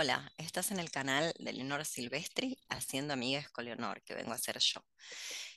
[0.00, 4.36] Hola, estás en el canal de Leonor Silvestri haciendo amigas con Leonor, que vengo a
[4.36, 4.80] hacer yo.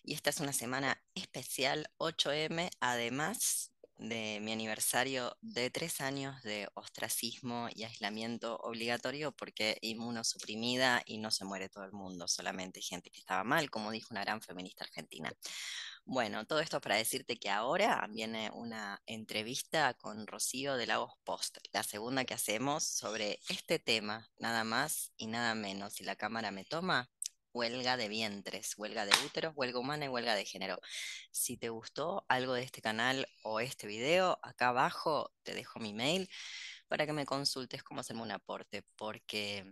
[0.01, 6.67] Y esta es una semana especial 8M, además de mi aniversario de tres años de
[6.73, 13.11] ostracismo y aislamiento obligatorio porque inmunosuprimida y no se muere todo el mundo, solamente gente
[13.11, 15.31] que estaba mal, como dijo una gran feminista argentina.
[16.05, 21.59] Bueno, todo esto para decirte que ahora viene una entrevista con Rocío de Lagos Post,
[21.71, 25.93] la segunda que hacemos sobre este tema, nada más y nada menos.
[25.93, 27.09] Si la cámara me toma,
[27.53, 30.79] huelga de vientres, huelga de úteros, huelga humana y huelga de género.
[31.31, 35.93] Si te gustó algo de este canal o este video, acá abajo te dejo mi
[35.93, 36.29] mail
[36.87, 39.65] para que me consultes cómo hacerme un aporte, porque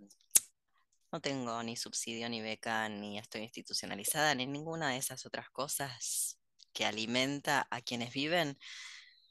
[1.12, 6.40] no tengo ni subsidio, ni beca, ni estoy institucionalizada, ni ninguna de esas otras cosas
[6.73, 8.58] que alimenta a quienes viven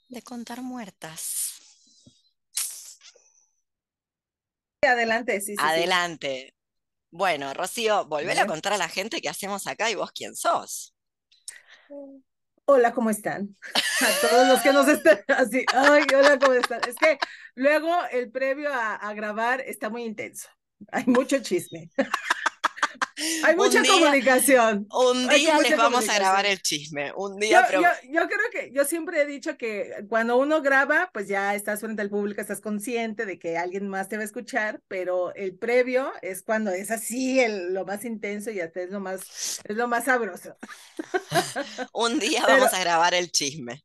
[0.09, 1.55] de contar muertas.
[4.83, 5.57] Adelante, sí, sí.
[5.59, 6.55] Adelante.
[7.11, 10.95] Bueno, Rocío, volver a contar a la gente qué hacemos acá y vos quién sos.
[12.65, 13.57] Hola, ¿cómo están?
[14.01, 16.81] A todos los que nos están así, ay, hola, ¿cómo están?
[16.87, 17.19] Es que
[17.55, 20.49] luego el previo a grabar está muy intenso.
[20.93, 21.91] Hay mucho chisme.
[23.45, 24.87] Hay mucha comunicación.
[24.93, 27.13] Un día les vamos a grabar el chisme.
[27.17, 31.27] Un día, yo, yo, creo que yo siempre he dicho que cuando uno graba, pues
[31.27, 34.81] ya estás frente al público, estás consciente de que alguien más te va a escuchar,
[34.87, 39.01] pero el previo es cuando es así, el, lo más intenso y hasta es lo
[39.01, 40.57] más, es lo más sabroso.
[41.93, 43.83] Un día vamos a grabar el chisme.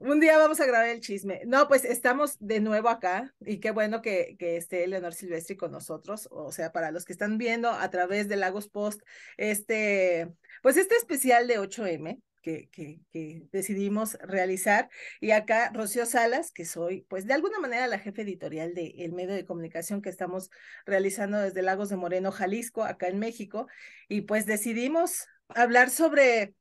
[0.00, 1.42] Un día vamos a grabar el chisme.
[1.46, 5.72] No, pues estamos de nuevo acá y qué bueno que, que esté Leonor Silvestri con
[5.72, 6.28] nosotros.
[6.30, 9.02] O sea, para los que están viendo a través de Lagos Post,
[9.36, 14.90] este, pues este especial de 8M que, que, decidimos realizar.
[15.20, 19.12] Y acá Rocío Salas, que soy, pues de alguna manera la jefe editorial del el
[19.12, 20.50] medio de comunicación que estamos
[20.84, 23.66] realizando desde Lagos de Moreno, Jalisco, acá en México.
[24.08, 26.54] Y pues decidimos hablar sobre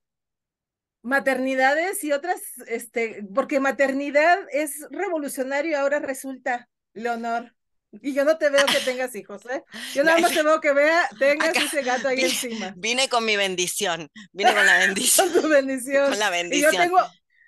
[1.04, 7.54] maternidades y otras, este, porque maternidad es revolucionario, ahora resulta, Leonor.
[8.02, 9.64] Y yo no te veo que tengas hijos, ¿eh?
[9.94, 12.74] Yo nada más te veo que vea, tengas ese gato ahí encima.
[12.78, 15.30] Vine con mi bendición, vine con la bendición.
[15.34, 16.10] con tu bendición.
[16.10, 16.74] Con la bendición.
[16.74, 17.00] Y yo tengo,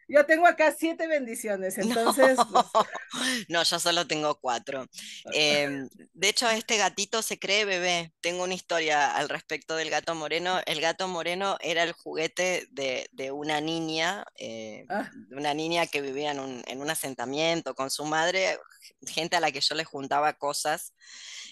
[0.08, 2.38] yo tengo acá siete bendiciones, entonces.
[2.38, 4.86] No, pues no yo solo tengo cuatro.
[5.34, 8.14] Em, de hecho, este gatito se cree bebé.
[8.22, 10.60] Tengo una historia al respecto del gato moreno.
[10.66, 15.10] El gato moreno era el juguete de, de una niña, eh, ah.
[15.32, 18.60] una niña que vivía en un, en un asentamiento con su madre,
[19.08, 20.94] gente a la que yo le juntaba cosas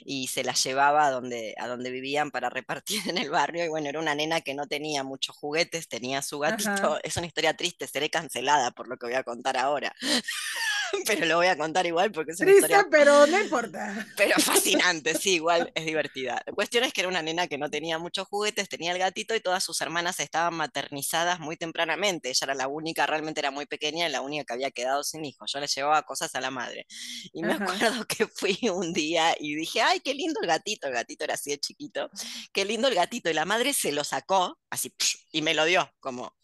[0.05, 3.65] y se las llevaba a donde, a donde vivían para repartir en el barrio.
[3.65, 6.99] Y bueno, era una nena que no tenía muchos juguetes, tenía su gatito.
[7.03, 8.42] Es una historia triste, seré cancelada
[8.75, 9.93] por lo que voy a contar ahora.
[11.05, 14.07] pero lo voy a contar igual porque es una Triste, pero no importa.
[14.17, 16.41] Pero fascinante, sí, igual es divertida.
[16.45, 19.35] La cuestión es que era una nena que no tenía muchos juguetes, tenía el gatito
[19.35, 22.29] y todas sus hermanas estaban maternizadas muy tempranamente.
[22.29, 25.25] Ella era la única, realmente era muy pequeña y la única que había quedado sin
[25.25, 25.51] hijos.
[25.51, 26.85] Yo le llevaba cosas a la madre.
[27.33, 30.87] Y me acuerdo que fui un día y dije, ay, qué lindo el gatito.
[30.87, 32.09] El gatito era así de chiquito.
[32.53, 33.29] Qué lindo el gatito.
[33.29, 34.93] Y la madre se lo sacó, así,
[35.31, 36.35] y me lo dio, como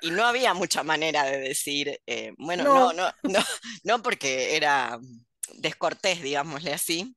[0.00, 2.92] y no había mucha manera de decir, eh, bueno, no.
[2.92, 3.44] no, no,
[3.82, 4.98] no, porque era
[5.54, 7.16] descortés, digámosle así,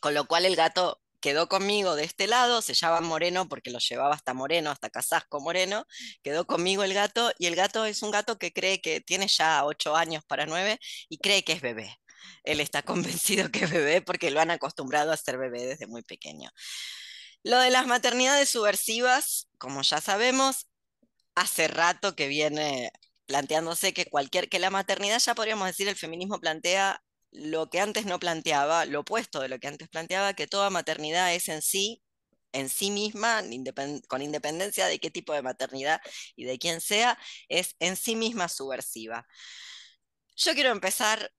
[0.00, 3.78] con lo cual el gato quedó conmigo de este lado, se llama Moreno porque lo
[3.78, 5.84] llevaba hasta Moreno, hasta Casasco Moreno,
[6.22, 9.64] quedó conmigo el gato y el gato es un gato que cree que tiene ya
[9.64, 10.78] ocho años para nueve
[11.08, 11.96] y cree que es bebé.
[12.44, 16.02] Él está convencido que es bebé porque lo han acostumbrado a ser bebé desde muy
[16.02, 16.50] pequeño.
[17.44, 20.67] Lo de las maternidades subversivas, como ya sabemos,
[21.40, 22.92] hace rato que viene
[23.26, 28.06] planteándose que cualquier, que la maternidad ya podríamos decir, el feminismo plantea lo que antes
[28.06, 32.02] no planteaba, lo opuesto de lo que antes planteaba, que toda maternidad es en sí,
[32.52, 33.42] en sí misma,
[34.08, 36.00] con independencia de qué tipo de maternidad
[36.36, 37.18] y de quién sea,
[37.48, 39.26] es en sí misma subversiva.
[40.36, 41.30] Yo quiero empezar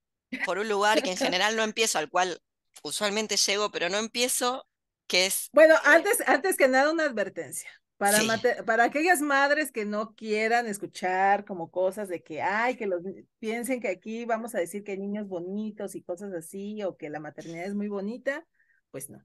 [0.46, 2.40] por un lugar que en general no empiezo, al cual
[2.84, 4.68] usualmente llego, pero no empiezo,
[5.08, 5.50] que es...
[5.52, 7.70] Bueno, eh, antes, antes que nada una advertencia.
[8.00, 8.20] Para,
[8.66, 13.02] para aquellas madres que no quieran escuchar como cosas de que, ay, que los
[13.40, 17.10] piensen que aquí vamos a decir que hay niños bonitos y cosas así, o que
[17.10, 18.48] la maternidad es muy bonita,
[18.90, 19.22] pues no.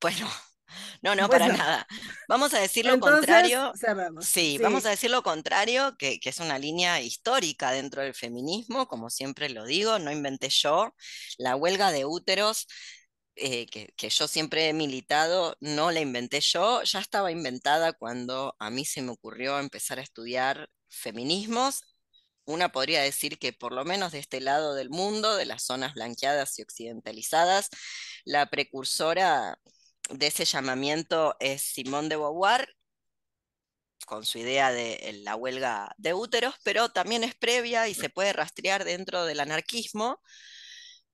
[0.00, 0.28] Bueno,
[1.02, 1.86] no, no, pues para nada.
[2.28, 3.72] Vamos a decir lo contrario.
[4.20, 8.88] Sí, vamos a decir lo contrario, que, que, es una línea histórica dentro del feminismo,
[8.88, 10.96] como siempre lo digo, no inventé yo.
[11.38, 12.66] La huelga de úteros
[13.36, 18.70] eh, que, yo siempre he militado, no la inventé yo, ya estaba inventada cuando a
[18.70, 21.84] mí se me ocurrió empezar a estudiar feminismos
[22.46, 25.94] una podría decir que por lo menos de este lado del mundo, de las zonas
[25.94, 27.68] blanqueadas y occidentalizadas,
[28.24, 29.58] la precursora
[30.10, 32.68] de ese llamamiento es Simone de Beauvoir,
[34.06, 38.32] con su idea de la huelga de úteros, pero también es previa y se puede
[38.32, 40.20] rastrear dentro del anarquismo.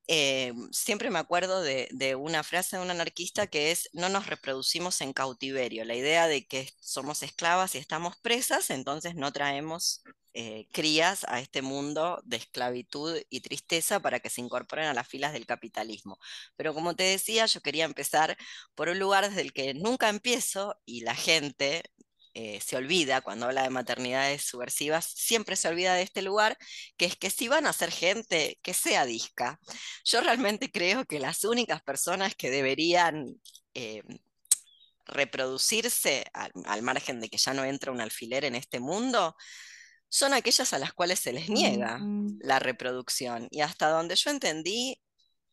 [0.07, 4.99] Eh, siempre me acuerdo de, una frase de un anarquista que es, no nos reproducimos
[5.01, 10.03] en cautiverio, la idea de que somos esclavas y estamos presas, entonces no traemos
[10.33, 15.07] eh, crías a este mundo de esclavitud y tristeza para que se incorporen a las
[15.07, 16.17] filas del capitalismo.
[16.55, 18.37] Pero como te decía, yo quería empezar
[18.75, 21.83] por un lugar desde el que nunca empiezo y la gente
[22.33, 26.57] eh, se olvida cuando habla de maternidades subversivas, siempre se olvida de este lugar,
[26.97, 29.59] que es que si van a ser gente, que sea disca.
[30.03, 33.35] Yo realmente creo que las únicas personas que deberían...
[33.73, 34.03] Eh,
[35.05, 39.35] reproducirse al, margen de que ya no entra un alfiler en este mundo,
[40.09, 42.39] son aquellas a las cuales se les niega mm.
[42.41, 43.47] la reproducción.
[43.51, 44.99] Y hasta donde yo entendí,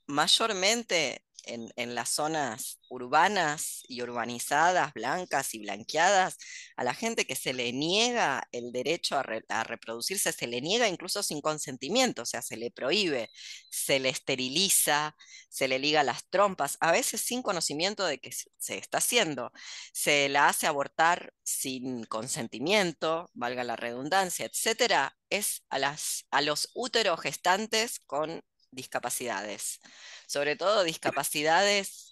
[0.06, 6.36] mayormente en, las zonas urbanas y urbanizadas, blancas y blanqueadas,
[6.76, 11.22] a la gente que se le niega el derecho a, reproducirse, se le niega incluso
[11.22, 13.30] sin consentimiento, o sea, se le prohíbe,
[13.70, 15.16] se le esteriliza,
[15.48, 19.52] se le liga las trompas, a veces sin conocimiento de que se está haciendo,
[19.92, 26.70] se la hace abortar sin consentimiento, valga la redundancia, etcétera, es a, las, a los
[26.74, 29.80] úteros gestantes con discapacidades,
[30.26, 32.10] sobre todo discapacidades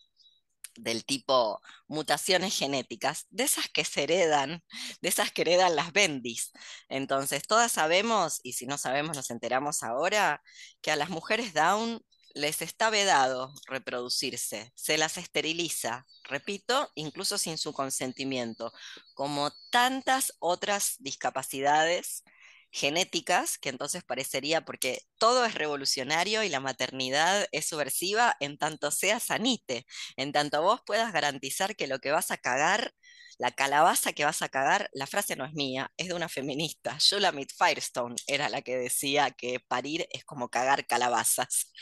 [0.78, 4.62] del tipo mutaciones genéticas, de esas que se heredan,
[5.00, 6.52] de esas que heredan las bendis.
[6.88, 10.42] Entonces, todas sabemos, y si no sabemos nos enteramos ahora,
[10.80, 12.00] que a las mujeres Down
[12.34, 18.72] les está vedado reproducirse, se las esteriliza, repito, incluso sin su consentimiento,
[19.14, 22.22] como tantas otras discapacidades
[22.70, 28.90] genéticas, que entonces parecería, porque todo es revolucionario y la maternidad es subversiva en tanto
[28.90, 29.86] sea sanite,
[30.16, 32.92] en tanto vos puedas garantizar que lo que vas a cagar,
[33.38, 36.96] la calabaza que vas a cagar, la frase no es mía, es de una feminista,
[36.98, 41.72] Shulamit Firestone era la que decía que parir es como cagar calabazas.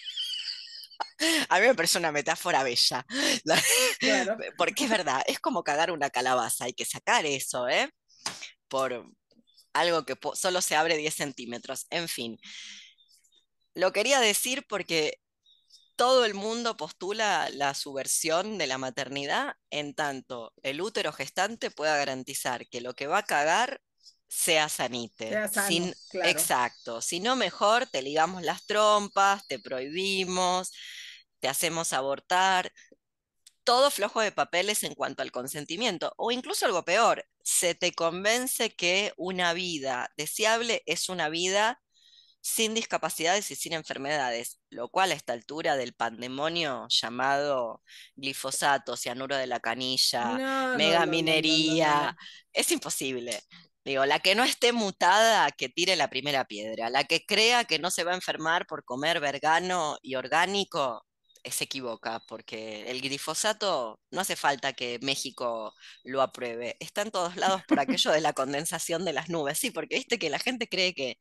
[1.49, 3.05] A mí me parece una metáfora bella.
[4.59, 7.91] Porque es verdad, es como cagar una calabaza, hay que sacar eso, ¿eh?
[8.69, 9.07] Por,
[9.79, 11.87] algo que solo se abre 10 centímetros.
[11.91, 12.39] En fin,
[13.75, 15.21] lo quería decir porque
[15.97, 21.97] todo el mundo postula la subversión de la maternidad en tanto el útero gestante pueda
[21.97, 23.81] garantizar que lo que va a cagar
[24.29, 25.49] sea sanite.
[25.67, 25.95] Sin,
[26.25, 27.01] Exacto.
[27.01, 30.73] Si no, mejor te ligamos las trompas, te prohibimos,
[31.41, 32.73] te hacemos abortar
[33.67, 38.75] todo flojo de papeles en cuanto al consentimiento, o incluso algo peor, se te convence
[38.75, 41.83] que una vida deseable es una vida
[42.41, 47.83] sin discapacidades y sin enfermedades, lo cual a esta altura del pandemonio llamado
[48.15, 52.17] glifosato, cianuro de la canilla, megaminería,
[52.53, 53.43] es imposible.
[53.85, 56.91] Digo, la que no esté mutada, que tire la primera piedra.
[56.91, 61.05] La que crea que no se va a enfermar por comer vergano y orgánico,
[61.51, 66.77] se equivoca, porque el glifosato no hace falta que México lo apruebe.
[66.81, 69.59] Está en todos lados por aquello de la condensación de las nubes.
[69.59, 71.19] Sí, porque viste que la gente cree que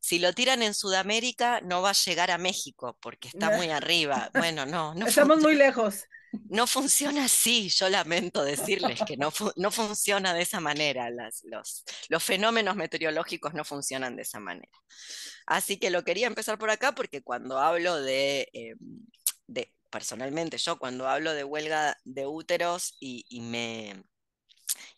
[0.00, 4.30] si lo tiran en Sudamérica no va a llegar a México porque está muy arriba.
[4.34, 5.06] Bueno, no, no.
[5.06, 6.04] Estamos muy lejos.
[6.50, 11.84] No funciona así, yo lamento decirles que no, no funciona de esa manera, Las, los,
[12.08, 14.72] los fenómenos meteorológicos no funcionan de esa manera.
[15.46, 18.78] Así que lo quería empezar por acá porque cuando hablo de em,
[19.46, 24.04] de, personalmente, yo cuando hablo de huelga de úteros y, me,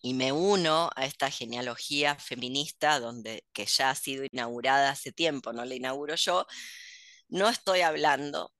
[0.03, 5.53] y me uno a esta genealogía feminista donde, que ya ha sido inaugurada hace tiempo,
[5.53, 6.47] no la inauguro yo,
[7.29, 8.53] no estoy hablando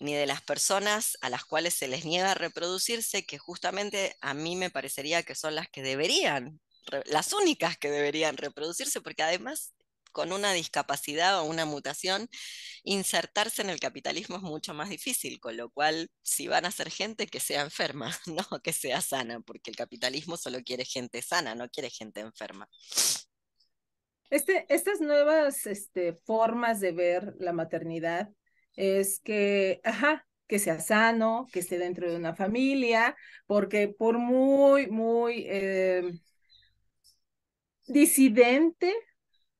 [0.00, 4.56] ni de las personas a las cuales se les niega reproducirse, que justamente a mí
[4.56, 6.60] me parecería que son las que deberían,
[7.06, 9.74] las únicas que deberían reproducirse, porque además
[10.14, 12.28] con una discapacidad o una mutación,
[12.84, 16.90] insertarse en el capitalismo es mucho más difícil, con lo cual si van a ser
[16.90, 21.54] gente que sea enferma, no que sea sana, porque el capitalismo solo quiere gente sana,
[21.54, 22.68] no quiere gente enferma.
[24.30, 28.30] Este, estas nuevas este, formas de ver la maternidad
[28.76, 33.16] es que, ajá, que sea sano, que esté dentro de una familia,
[33.46, 36.12] porque por muy, muy eh,
[37.86, 38.94] disidente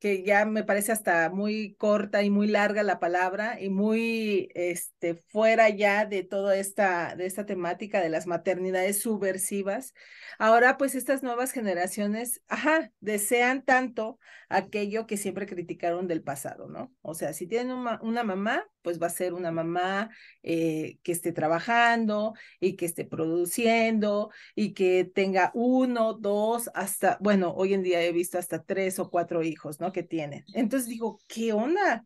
[0.04, 5.14] que ya me parece hasta muy corta y muy larga la palabra y muy este,
[5.14, 9.94] fuera ya de toda esta, de esta temática de las maternidades subversivas.
[10.38, 14.18] Ahora, pues estas nuevas generaciones, ajá, desean tanto
[14.50, 16.92] aquello que siempre criticaron del pasado, ¿no?
[17.00, 20.10] O sea, si tienen una, una mamá, pues va a ser una mamá
[20.42, 27.52] eh, que esté trabajando y que esté produciendo y que tenga uno, dos, hasta, bueno,
[27.56, 29.90] hoy en día he visto hasta tres o cuatro hijos, ¿no?
[29.90, 30.44] Que tienen.
[30.54, 32.04] Entonces digo, ¿qué onda?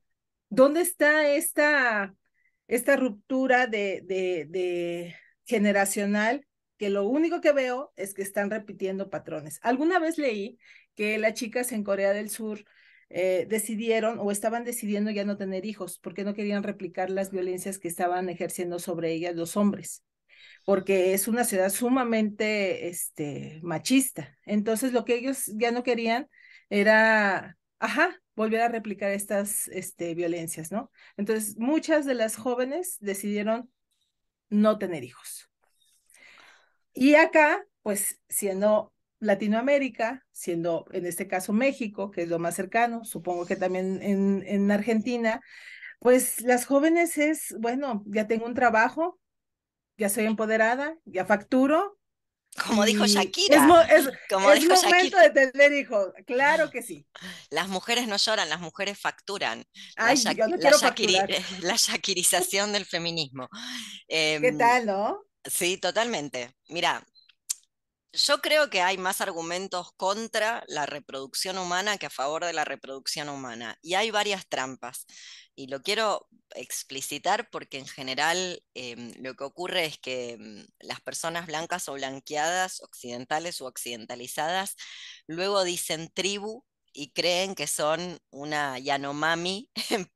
[0.49, 2.15] ¿Dónde está esta,
[2.69, 6.47] esta ruptura de, de, de generacional?
[6.79, 9.59] que lo único que veo es que están repitiendo patrones.
[9.63, 10.59] Alguna vez leí
[10.95, 12.65] que las chicas en Corea del Sur
[13.11, 17.79] eh, decidieron o estaban decidiendo ya no tener hijos porque no querían replicar las violencias
[17.79, 20.05] que estaban ejerciendo sobre ellas los hombres,
[20.65, 24.37] porque es una ciudad sumamente este, machista.
[24.45, 26.29] Entonces lo que ellos ya no querían
[26.69, 30.91] era, ajá, volver a replicar estas este, violencias, ¿no?
[31.17, 33.71] Entonces muchas de las jóvenes decidieron
[34.51, 35.49] no tener hijos.
[36.93, 43.05] Y acá, pues siendo Latinoamérica, siendo en este caso México, que es lo más cercano,
[43.05, 45.41] supongo que también en, en Argentina,
[46.01, 49.19] pues las jóvenes es, bueno, ya tengo un trabajo,
[49.97, 51.99] ya soy empoderada, ya facturo.
[52.67, 53.87] Como dijo Shakira.
[53.91, 55.29] Es, es, Como es momento Shakira.
[55.29, 57.07] de tener hijos, claro que sí.
[57.51, 59.65] Las mujeres no lloran, las mujeres facturan.
[59.97, 61.19] Ay, la, yo no la, Shakiri,
[61.63, 63.49] la shakirización del feminismo.
[64.09, 65.21] Eh, ¿Qué tal, no?
[65.45, 66.51] Sí, totalmente.
[66.69, 67.05] Mira,
[68.13, 72.65] yo creo que hay más argumentos contra la reproducción humana que a favor de la
[72.65, 73.79] reproducción humana.
[73.83, 75.07] Y hay varias trampas.
[75.55, 81.01] Y lo quiero explicitar porque en general eh, lo que ocurre es que mm, las
[81.01, 84.77] personas blancas o blanqueadas, occidentales o occidentalizadas,
[85.27, 89.71] luego dicen tribu y creen que son una Yanomami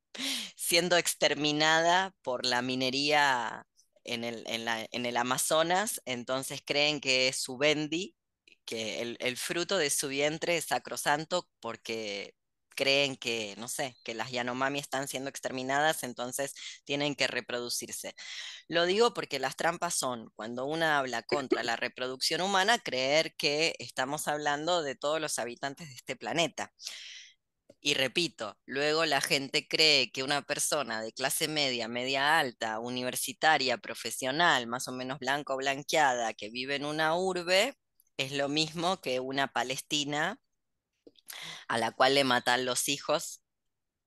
[0.56, 3.66] siendo exterminada por la minería
[4.04, 8.16] en el, en, la, en el Amazonas, entonces creen que es su bendi,
[8.64, 12.34] que el, el, fruto de su vientre es sacrosanto porque
[12.74, 16.54] creen que, no sé, que las Yanomami están siendo exterminadas, entonces
[16.84, 18.14] tienen que reproducirse.
[18.68, 23.74] Lo digo porque las trampas son, cuando una habla contra la reproducción humana, creer que
[23.78, 26.72] estamos hablando de todos los habitantes de este planeta.
[27.84, 33.76] Y repito, luego la gente cree que una persona de clase media, media alta, universitaria,
[33.76, 37.74] profesional, más o menos blanca o blanqueada, que vive en una urbe,
[38.16, 40.38] es lo mismo que una palestina
[41.66, 43.42] a la cual le matan los hijos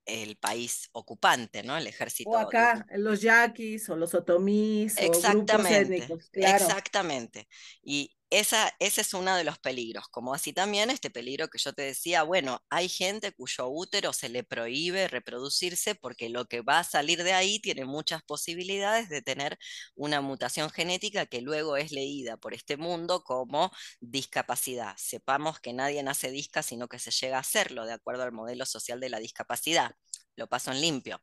[0.05, 1.75] el país ocupante, ¿no?
[1.75, 2.29] El ejército.
[2.29, 6.65] O acá, los yaquis o los otomís o grupos étnicos, claro.
[6.65, 7.47] Exactamente.
[7.83, 11.73] Y esa, ese es uno de los peligros, como así también este peligro que yo
[11.73, 16.79] te decía, bueno, hay gente cuyo útero se le prohíbe reproducirse porque lo que va
[16.79, 19.57] a salir de ahí tiene muchas posibilidades de tener
[19.95, 24.95] una mutación genética que luego es leída por este mundo como discapacidad.
[24.97, 28.65] Sepamos que nadie nace disca, sino que se llega a hacerlo de acuerdo al modelo
[28.65, 29.91] social de la discapacidad.
[30.35, 31.19] Lo paso en limpio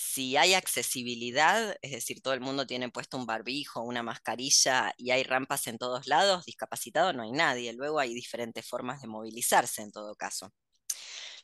[0.00, 5.10] si hay accesibilidad, es decir, todo el mundo tiene puesto un barbijo, una mascarilla y
[5.10, 7.72] hay rampas en todos lados, discapacitado no hay nadie.
[7.72, 10.52] Luego hay diferentes formas de movilizarse en todo caso.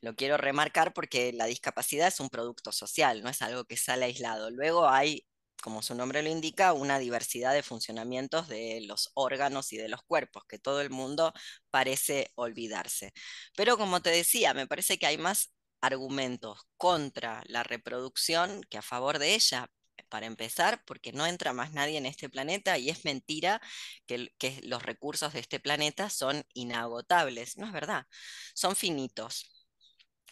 [0.02, 4.04] Lo quiero remarcar porque la discapacidad es un producto social, no es algo que sale
[4.04, 4.52] aislado.
[4.52, 5.26] Luego hay,
[5.60, 10.02] como su nombre lo indica, una diversidad de funcionamientos de los órganos y de los
[10.04, 11.32] cuerpos, que todo el mundo
[11.72, 13.12] parece olvidarse.
[13.56, 15.52] Pero como te decía, me parece que hay más
[15.84, 19.70] argumentos contra la reproducción que a favor de ella.
[20.08, 23.60] Para empezar, porque no entra más nadie en este planeta y es mentira
[24.06, 27.56] que, que los recursos de este planeta son inagotables.
[27.56, 28.06] No es verdad,
[28.54, 29.66] son finitos.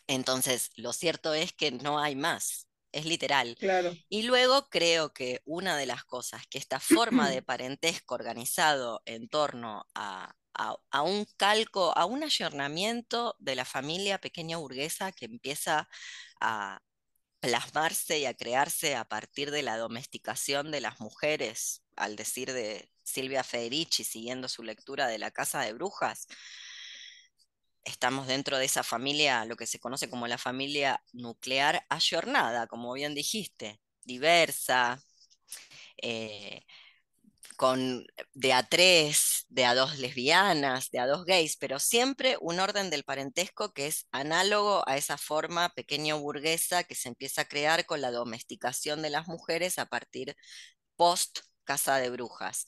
[0.06, 3.56] Entonces, lo cierto es que no hay más, es literal.
[3.59, 3.92] Claro.
[4.09, 9.28] Y luego creo que una de las cosas que esta forma de parentesco organizado en
[9.28, 15.88] torno a, a, un calco, a un ayornamiento de la familia pequeña burguesa que empieza
[16.40, 16.80] a
[17.40, 22.90] plasmarse y a crearse a partir de la domesticación de las mujeres, al decir de
[23.02, 26.26] Silvia Federici, siguiendo su lectura de la Casa de Brujas.
[27.85, 32.92] Estamos dentro de esa familia, lo que se conoce como la familia nuclear ayornada, como
[32.92, 35.02] bien dijiste, diversa,
[36.00, 36.64] eh,
[37.56, 42.61] con de a tres, de a dos lesbianas, de a dos gays, pero siempre un
[42.61, 47.49] orden del parentesco que es análogo a esa forma pequeño burguesa que se empieza a
[47.49, 50.37] crear con la domesticación de las mujeres a partir
[50.97, 52.66] post Casa de Brujas.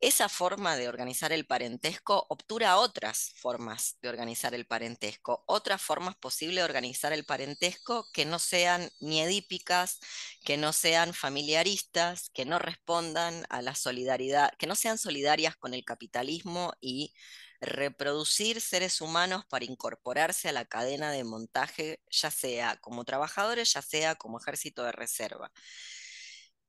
[0.00, 6.16] Esa forma de organizar el parentesco obtura otras formas de organizar el parentesco, otras formas
[6.16, 9.98] posibles de organizar el parentesco que no sean ni edípicas,
[10.44, 15.74] que no sean familiaristas, que no respondan a la solidaridad, que no sean solidarias con
[15.74, 17.14] el capitalismo y
[17.60, 23.82] reproducir seres humanos para incorporarse a la cadena de montaje, ya sea como trabajadores, ya
[23.82, 25.50] sea como ejército de reserva.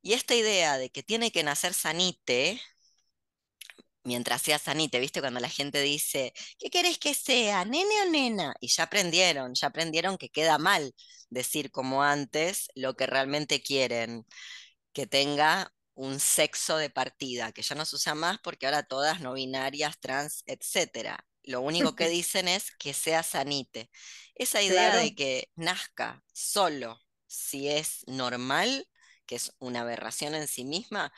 [0.02, 2.62] Y esta idea de que tiene que nacer sanite,
[4.08, 5.20] mientras sea sanite, ¿viste?
[5.20, 8.56] Cuando la gente dice, ¿qué querés que sea, nene o nena?
[8.62, 10.96] Y ya aprendieron, ya aprendieron que queda mal
[11.30, 14.26] decir como antes lo que realmente quieren,
[14.94, 19.20] que tenga un sexo de partida, que ya no se usa más porque ahora todas
[19.20, 21.20] no binarias, trans, etcétera.
[21.44, 23.90] Lo único que dicen es que sea sanite.
[24.36, 26.98] Esa idea de que nazca solo
[27.28, 28.88] si es normal,
[29.26, 31.12] que es una aberración en sí misma,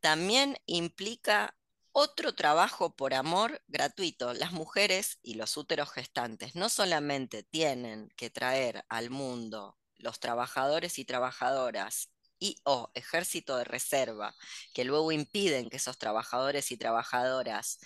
[0.00, 1.56] también implica
[2.00, 4.32] otro trabajo por amor gratuito.
[4.32, 10.98] Las mujeres y los úteros gestantes no solamente tienen que traer al mundo los trabajadores
[10.98, 14.34] y trabajadoras y o ejército de reserva
[14.72, 17.78] que luego impiden que esos trabajadores y trabajadoras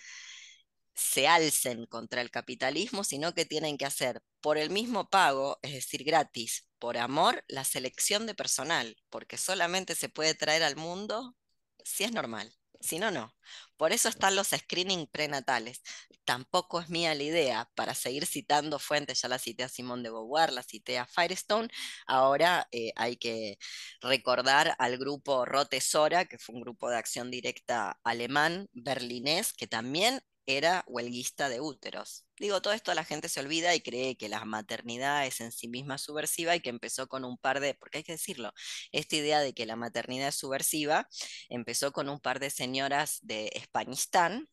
[0.95, 5.73] se alcen contra el capitalismo, sino que tienen que hacer por el mismo pago, es
[5.73, 11.35] decir, gratis, por amor, la selección de personal, porque solamente se puede traer al mundo
[11.83, 12.55] si es normal.
[12.85, 13.35] Si no, no.
[13.79, 15.83] Por eso están los screening prenatales.
[16.27, 20.11] Tampoco es mía la idea, para seguir citando fuentes, ya la cité a Simón de
[20.11, 21.69] Beauvoir, la cité a Firestone,
[22.07, 23.59] ahora eh, hay que
[24.03, 29.67] recordar al grupo Rote Sora, que fue un grupo de acción directa alemán, berlinés, que
[29.67, 32.27] también era huelguista de úteros.
[32.39, 35.69] Digo, todo esto la gente se olvida y cree que la maternidad es en sí
[35.69, 38.53] misma subversiva y que empezó con un par de, porque hay que decirlo,
[38.93, 41.09] esta idea de que la maternidad es subversiva
[41.49, 44.49] empezó con un par de señoras de Españistán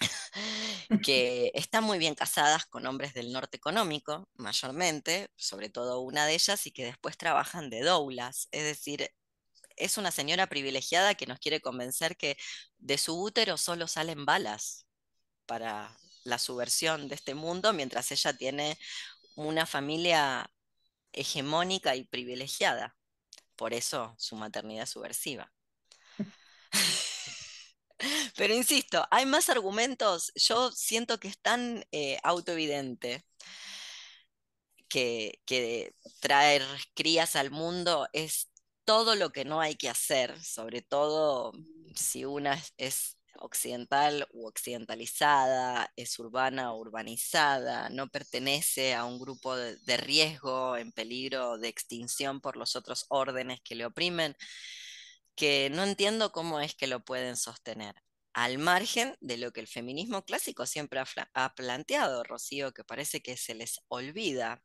[1.04, 6.34] que están muy bien casadas con hombres del norte económico, mayormente, sobre todo una de
[6.34, 9.10] ellas, y que después trabajan de doulas, es decir,
[9.76, 12.36] es una señora privilegiada que nos quiere convencer que
[12.78, 14.86] de su útero solo salen balas
[15.46, 18.78] para la subversión de este mundo, mientras ella tiene
[19.36, 20.50] una familia
[21.12, 22.96] hegemónica y privilegiada.
[23.56, 25.52] Por eso su maternidad subversiva.
[28.36, 30.32] Pero insisto, hay más argumentos.
[30.34, 33.24] Yo siento que es tan eh, autoevidente
[34.88, 36.62] que, que traer
[36.94, 38.50] crías al mundo es
[38.84, 41.52] todo lo que no hay que hacer, sobre todo
[41.94, 49.56] si una es occidental u occidentalizada, es urbana o urbanizada, no pertenece a un grupo
[49.56, 54.36] de, riesgo en peligro de extinción por los otros órdenes que le oprimen,
[55.34, 57.94] que no entiendo cómo es que lo pueden sostener.
[58.32, 61.00] Al margen de lo que el feminismo clásico siempre
[61.34, 64.62] ha, planteado, Rocío, que parece que se les olvida.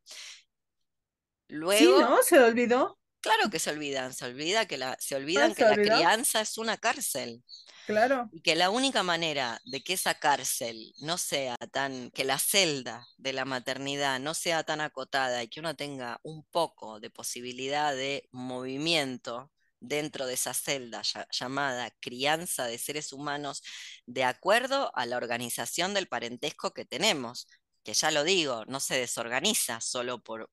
[1.48, 2.22] Luego, sí, ¿no?
[2.22, 2.99] ¿Se olvidó?
[3.20, 6.56] Claro que se olvidan, se olvida que la, se olvidan ah, que la crianza es
[6.56, 7.42] una cárcel.
[7.86, 8.28] Claro.
[8.32, 13.06] Y que la única manera de que esa cárcel no sea tan, que la celda
[13.18, 17.94] de la maternidad no sea tan acotada y que uno tenga un poco de posibilidad
[17.94, 23.62] de movimiento dentro de esa celda llamada crianza de seres humanos
[24.06, 27.48] de acuerdo a la organización del parentesco que tenemos,
[27.82, 30.50] que ya lo digo, no se desorganiza solo por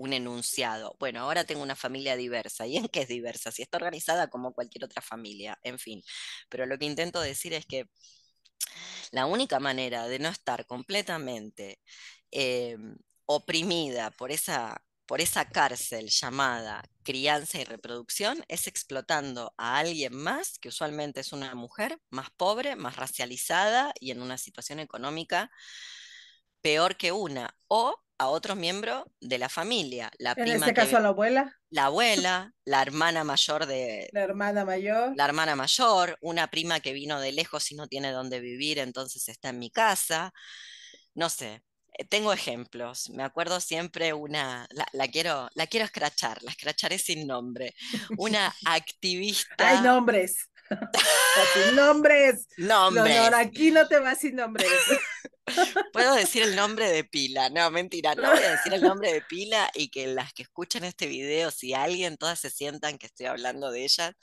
[0.00, 0.96] un enunciado.
[0.98, 2.66] Bueno, ahora tengo una familia diversa.
[2.66, 3.52] ¿Y en qué es diversa?
[3.52, 6.02] Si está organizada como cualquier otra familia, en fin.
[6.48, 7.86] Pero lo que intento decir es que
[9.12, 11.80] la única manera de no estar completamente
[12.30, 12.76] eh,
[13.26, 20.58] oprimida por esa, por esa cárcel llamada crianza y reproducción es explotando a alguien más,
[20.58, 25.50] que usualmente es una mujer más pobre, más racializada y en una situación económica
[26.62, 30.10] peor que una, o a otro miembro de la familia.
[30.18, 31.56] La en este caso a la abuela.
[31.70, 34.10] La abuela, la hermana mayor de...
[34.12, 35.14] La hermana mayor.
[35.16, 39.26] La hermana mayor, una prima que vino de lejos y no tiene dónde vivir, entonces
[39.28, 40.34] está en mi casa.
[41.14, 41.62] No sé,
[41.94, 43.08] eh, tengo ejemplos.
[43.08, 47.74] Me acuerdo siempre una, la, quiero, la quiero escrachar, la escracharé sin nombre.
[48.18, 49.66] Una activista.
[49.66, 50.49] Hay nombres.
[51.54, 52.48] Sin nombres.
[52.56, 53.16] Nombres.
[53.16, 54.68] No, no, aquí no te vas sin nombres.
[55.92, 59.22] Puedo decir el nombre de pila, no, mentira, no voy a decir el nombre de
[59.22, 63.26] pila y que las que escuchan este video, si alguien, todas se sientan que estoy
[63.26, 64.14] hablando de ellas,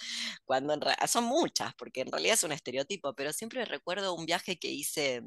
[0.45, 4.57] cuando en son muchas, porque en realidad es un estereotipo, pero siempre recuerdo un viaje
[4.57, 5.21] que hice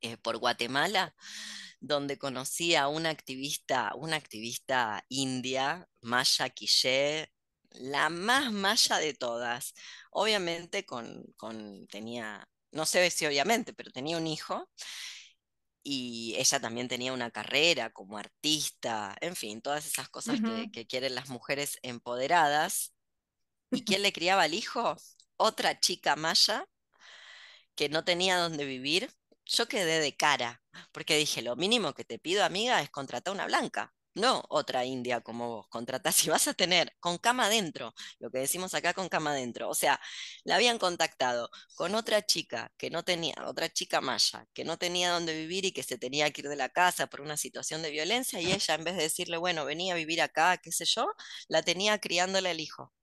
[0.00, 1.14] eh, por Guatemala,
[1.80, 7.30] donde conocí a una activista, una activista india, Maya Quiché,
[7.80, 9.74] la más maya de todas.
[10.10, 14.68] Obviamente con, con tenía, no sé si obviamente, pero tenía un hijo
[15.82, 20.86] y ella también tenía una carrera como artista, en fin, todas esas cosas que, que
[20.86, 22.94] quieren las mujeres empoderadas.
[23.72, 24.96] ¿Y quién le criaba al hijo?
[25.36, 26.66] Otra chica maya
[27.76, 29.12] que no tenía dónde vivir.
[29.44, 30.62] Yo quedé de cara,
[30.92, 33.95] porque dije, lo mínimo que te pido, amiga, es contratar una blanca.
[34.16, 38.38] No otra india como vos, contratás si vas a tener con cama adentro, lo que
[38.38, 39.68] decimos acá con cama adentro.
[39.68, 40.00] O sea,
[40.44, 45.10] la habían contactado con otra chica que no tenía, otra chica maya, que no tenía
[45.10, 47.90] dónde vivir y que se tenía que ir de la casa por una situación de
[47.90, 51.06] violencia y ella en vez de decirle, bueno, venía a vivir acá, qué sé yo,
[51.48, 52.94] la tenía criándole el hijo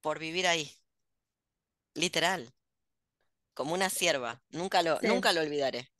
[0.00, 0.70] por vivir ahí.
[1.94, 2.54] Literal.
[3.54, 4.42] Como una sierva.
[4.50, 5.90] Nunca lo, nunca lo olvidaré.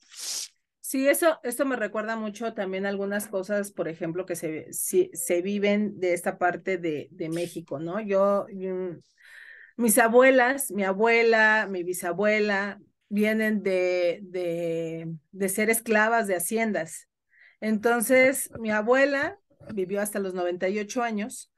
[0.87, 5.99] Sí, eso, esto me recuerda mucho también algunas cosas, por ejemplo, que se, se viven
[5.99, 7.99] de esta parte de, de México, ¿no?
[7.99, 8.91] Yo, mm,
[9.75, 17.09] mis abuelas, mi abuela, mi bisabuela, vienen de, de, de ser esclavas de haciendas.
[17.59, 19.37] Entonces, mi abuela
[19.73, 21.51] vivió hasta los 98 años,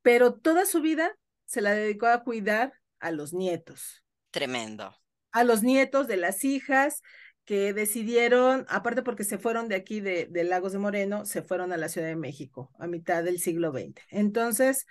[0.00, 1.14] pero toda su vida
[1.44, 4.02] se la dedicó a cuidar a los nietos.
[4.30, 4.96] Tremendo.
[5.30, 7.02] A los nietos de las hijas,
[7.46, 11.76] que decidieron, aparte porque se fueron de aquí de, Lagos de Moreno, se fueron a
[11.76, 14.02] la Ciudad de México a mitad del siglo XX.
[14.10, 14.86] Entonces,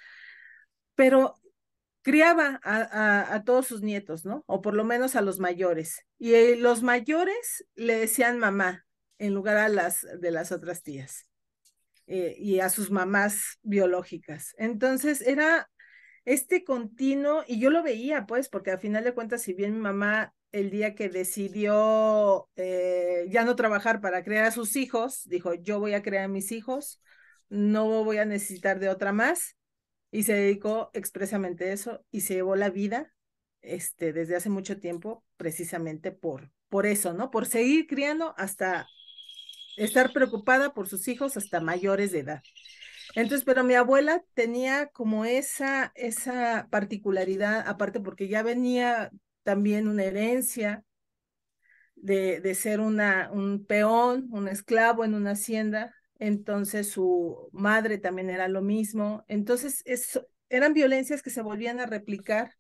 [0.96, 1.36] pero
[2.02, 4.44] criaba a, todos sus nietos, ¿no?
[4.48, 6.06] O por lo menos a los mayores.
[6.18, 8.86] Y eh, los mayores le decían mamá
[9.18, 11.28] en lugar a las de las otras tías
[12.08, 14.56] eh, y a sus mamás biológicas.
[14.58, 15.70] Entonces era
[16.24, 19.82] este continuo, y yo lo veía, pues, porque al final de cuentas, si bien mi
[19.82, 25.54] mamá el día que decidió eh, ya no trabajar para crear a sus hijos, dijo,
[25.54, 27.02] yo voy a crear a mis hijos,
[27.50, 29.58] no voy a necesitar de otra más,
[30.12, 33.14] y se dedicó expresamente a eso y se llevó la vida
[33.62, 37.32] este, desde hace mucho tiempo precisamente por, por eso, ¿no?
[37.32, 38.88] Por seguir criando hasta
[39.76, 42.44] estar preocupada por sus hijos hasta mayores de edad.
[43.14, 49.12] Entonces, pero mi abuela tenía como esa, esa particularidad, aparte porque ya venía
[49.46, 50.84] también una herencia
[51.96, 55.96] de, de ser una, un peón, un esclavo en una hacienda.
[56.18, 59.24] Entonces su madre también era lo mismo.
[59.28, 59.84] Entonces
[60.50, 62.56] eran violencias que se volvían a replicar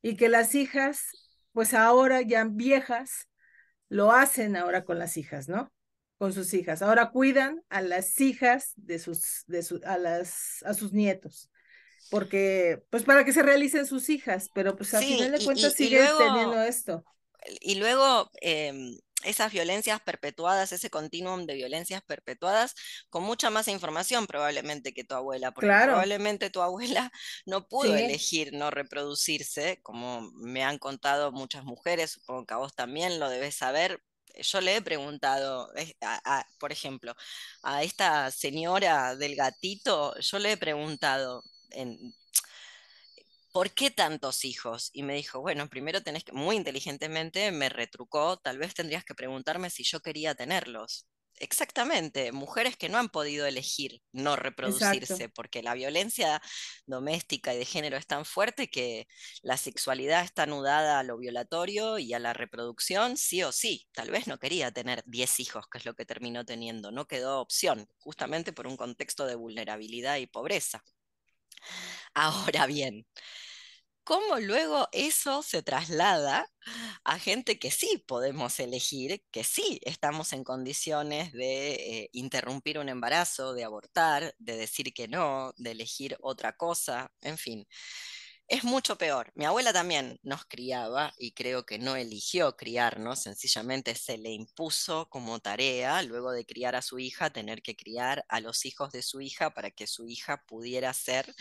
[0.00, 1.08] y que las hijas,
[1.52, 3.28] pues ahora ya viejas,
[3.88, 5.72] lo hacen ahora con las hijas, ¿no?
[6.18, 6.82] Con sus hijas.
[6.82, 11.50] Ahora cuidan a las hijas de sus, de su, a las, a sus nietos
[12.12, 16.06] porque, pues para que se realicen sus hijas, pero pues al final de cuentas siguen
[16.18, 17.06] teniendo esto.
[17.62, 22.74] Y luego, em, esas violencias perpetuadas, ese continuum de violencias perpetuadas,
[23.08, 27.10] con mucha más información probablemente que tu abuela, porque probablemente tu abuela
[27.46, 32.74] no pudo elegir no reproducirse, como me han contado muchas mujeres, supongo que a vos
[32.74, 34.02] también lo debes saber.
[34.34, 35.70] Yo le he preguntado,
[36.58, 37.14] por ejemplo,
[37.62, 41.42] a esta señora del gatito, yo le he preguntado,
[43.52, 44.90] ¿por qué tantos hijos?
[44.92, 49.14] Y me dijo, bueno, primero tenés que, muy inteligentemente me retrucó, tal vez tendrías que
[49.14, 51.06] preguntarme si yo quería tenerlos.
[51.36, 56.40] Exactamente, mujeres que no han podido elegir no reproducirse, porque la violencia
[56.86, 59.08] doméstica y de género es tan fuerte que
[59.42, 63.88] la sexualidad está anudada a lo violatorio y a la reproducción, sí o sí.
[63.92, 67.40] Tal vez no quería tener 10 hijos, que es lo que terminó teniendo, no quedó
[67.40, 70.84] opción, justamente por un contexto de vulnerabilidad y pobreza.
[72.14, 73.06] Ahora bien,
[74.04, 76.46] ¿cómo luego eso se traslada
[77.04, 82.88] a gente que sí podemos elegir, que sí estamos en condiciones de eh, interrumpir un
[82.88, 87.66] embarazo, de abortar, de decir que no, de elegir otra cosa, en fin?
[88.52, 89.32] Es mucho peor.
[89.34, 95.08] Mi abuela también nos criaba y creo que no eligió criarnos, sencillamente se le impuso
[95.08, 99.00] como tarea, luego de criar a su hija, tener que criar a los hijos de
[99.00, 101.34] su hija para que su hija pudiera ser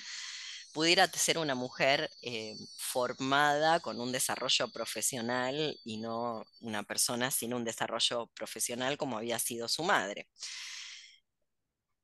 [0.71, 7.54] pudiera ser una mujer eh, formada con un desarrollo profesional y no una persona sin
[7.54, 10.30] un desarrollo profesional como había sido su madre.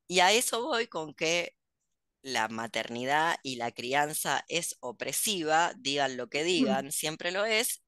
[0.09, 1.55] Y a eso voy con que
[2.27, 7.83] la maternidad y la crianza es opresiva, digan lo que digan, siempre lo es.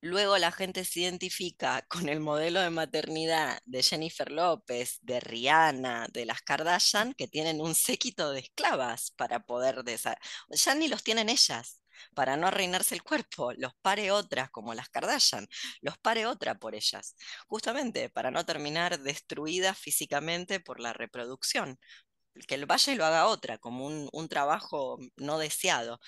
[0.00, 6.08] Luego la gente se identifica con el modelo de maternidad de Jennifer López, de Rihanna,
[6.10, 9.84] de las Kardashian, que tienen un séquito de esclavas para poder...
[10.48, 11.82] Ya ni los tienen ellas,
[12.14, 15.46] para no arruinarse el cuerpo, los pare otras como las Kardashian,
[15.82, 17.14] los pare otra por ellas,
[17.46, 21.78] justamente para no terminar destruidas físicamente por la reproducción,
[22.46, 26.00] que vaya y lo haga otra, como un, trabajo no deseado.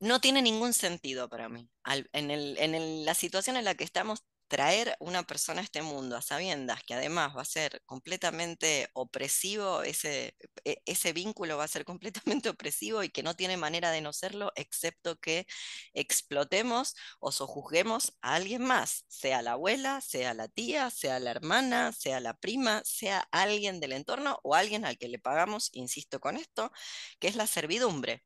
[0.00, 1.68] No tiene ningún sentido para mí.
[2.12, 6.82] en la situación en la que estamos, traer una persona a este mundo a sabiendas
[6.84, 10.34] que además va a ser completamente opresivo, ese,
[10.64, 11.84] e, ese vínculo va a ser
[12.34, 15.46] completamente opresivo y que no tiene manera de no serlo, excepto que
[15.94, 21.92] explotemos o sojuzguemos a alguien más, sea la abuela, sea la tía, sea la hermana,
[21.92, 26.36] sea la prima, sea alguien del entorno o alguien al que le pagamos, insisto con
[26.36, 26.72] esto,
[27.20, 28.24] que es la servidumbre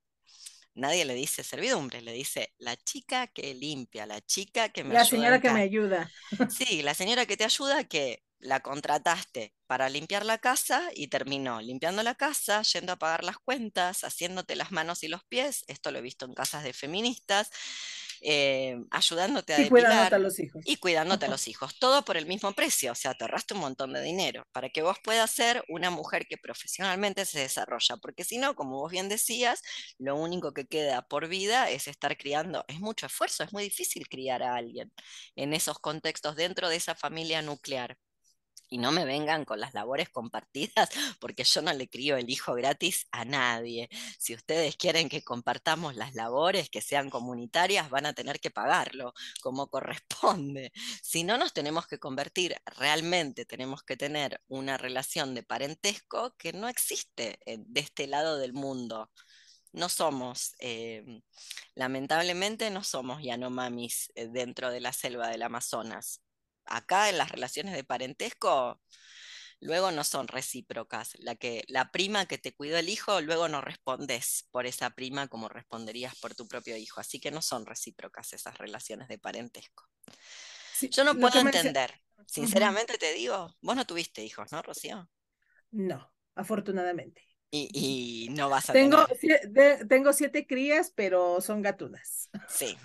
[0.75, 5.05] nadie le dice servidumbre, le dice la chica que limpia, la chica que me la
[5.05, 6.11] señora que me ayuda.
[6.51, 11.61] Sí, la señora que te ayuda que la contrataste para limpiar la casa y terminó
[11.63, 15.91] limpiando la casa, yendo a pagar las cuentas, haciéndote las manos y los pies, esto
[15.91, 17.51] lo he visto en casas de feministas,
[18.21, 20.63] eh, ayudándote a y cuidándote a los hijos.
[20.67, 23.61] Y cuidándote a los hijos, todo por el mismo precio, o sea, te ahorraste un
[23.61, 28.25] montón de dinero para que vos puedas ser una mujer que profesionalmente se desarrolla, porque
[28.25, 29.63] si no, como vos bien decías,
[29.99, 34.09] lo único que queda por vida es estar criando, es mucho esfuerzo, es muy difícil
[34.09, 34.93] criar a alguien
[35.37, 37.97] en esos contextos dentro de esa familia nuclear
[38.75, 40.89] y no me vengan con las labores compartidas,
[41.21, 43.89] porque yo no le crío el hijo gratis a nadie.
[44.19, 49.15] Si ustedes quieren que compartamos las labores que sean comunitarias, van a tener que pagarlo
[49.43, 50.73] como corresponde.
[51.05, 56.53] Si no nos tenemos que convertir, realmente tenemos que tener una relación de parentesco que
[56.53, 59.11] no existe eh, de este lado del mundo
[59.73, 61.21] no somos, em,
[61.75, 66.24] lamentablemente no somos Yanomamis eh, dentro de la selva del Amazonas
[66.67, 68.81] acá en las relaciones de parentesco,
[69.61, 71.13] luego no son recíprocas.
[71.19, 75.29] La, que, la prima que te cuidó el hijo, luego no respondes por esa prima
[75.29, 77.01] como responderías por tu propio hijo.
[77.01, 79.89] Así que no son recíprocas esas relaciones de parentesco.
[80.91, 85.09] Yo no puedo entender, sinceramente te digo, vos no tuviste hijos, ¿no, Rocío?
[85.71, 87.23] No, afortunadamente.
[87.57, 89.07] Y, no vas a tengo,
[89.89, 92.29] tengo siete crías, pero son gatunas.
[92.49, 92.77] Sí.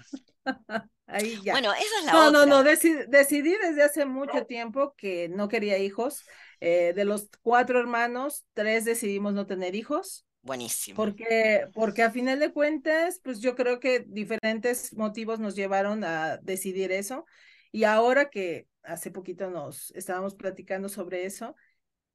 [1.07, 1.53] Ahí ya.
[1.53, 2.45] Bueno, esa es la no, otra.
[2.45, 6.23] No, no, decidí desde hace mucho tiempo que no quería hijos.
[6.61, 10.25] Eh, de los cuatro hermanos, tres decidimos no tener hijos.
[10.41, 10.95] Buenísimo.
[10.95, 16.37] Porque, porque a final de cuentas, pues yo creo que diferentes motivos nos llevaron a
[16.37, 17.25] decidir eso.
[17.71, 21.55] Y ahora que hace poquito nos estábamos platicando sobre eso,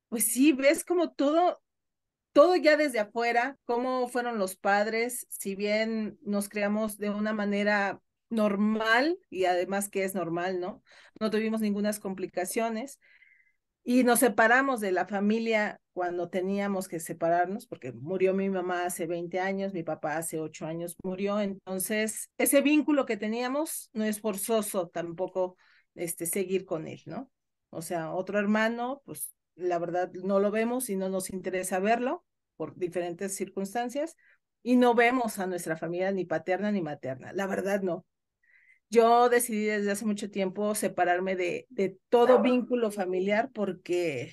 [0.08, 1.62] pues sí, ves como todo,
[2.32, 8.00] todo ya desde afuera, cómo fueron los padres, si bien nos creamos de una manera
[8.34, 10.82] normal y además que es normal, ¿no?
[11.20, 12.98] No tuvimos ninguna complicaciones
[13.84, 19.06] y nos separamos de la familia cuando teníamos que separarnos, porque murió mi mamá hace
[19.06, 24.20] 20 años, mi papá hace 8 años murió, entonces ese vínculo que teníamos no es
[24.20, 25.56] forzoso tampoco
[25.94, 27.30] este, seguir con él, ¿no?
[27.70, 32.24] O sea, otro hermano, pues la verdad no lo vemos y no nos interesa verlo
[32.56, 34.16] por diferentes circunstancias
[34.62, 38.06] y no vemos a nuestra familia ni paterna ni materna, la verdad no.
[38.94, 44.32] Yo decidí desde hace mucho tiempo separarme de, de todo vínculo familiar porque,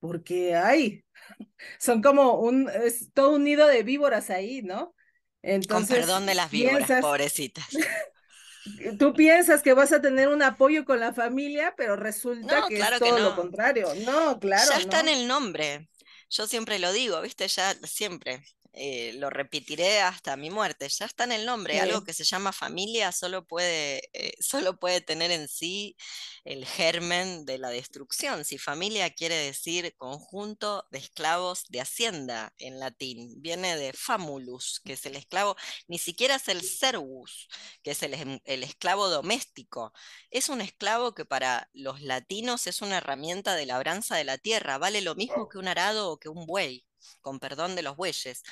[0.00, 1.04] porque hay,
[1.78, 4.94] son como un, es todo un nido de víboras ahí, ¿no?
[5.42, 7.68] Entonces, Con perdón de las víboras, pobrecitas.
[8.98, 12.98] Tú piensas que vas a tener un apoyo con la familia, pero resulta que es
[12.98, 13.88] todo lo contrario.
[14.04, 14.70] No, claro.
[14.72, 15.88] Ya está en el nombre.
[16.28, 17.48] Yo siempre lo digo, ¿viste?
[17.48, 18.42] Ya siempre.
[18.72, 20.88] Eh, lo repetiré hasta mi muerte.
[20.88, 25.00] Ya está en el nombre, algo que se llama familia solo puede, eh, solo puede
[25.00, 25.96] tener en sí
[26.44, 28.44] el germen de la destrucción.
[28.44, 34.92] Si familia quiere decir conjunto de esclavos de hacienda en latín, viene de famulus, que
[34.92, 35.56] es el esclavo,
[35.88, 37.48] ni siquiera es el servus,
[37.82, 39.92] que es el, el esclavo doméstico.
[40.30, 44.78] Es un esclavo que para los latinos es una herramienta de labranza de la tierra,
[44.78, 46.87] vale lo mismo que un arado o que un buey
[47.20, 48.42] con perdón de los bueyes.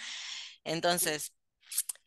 [0.64, 1.32] Entonces,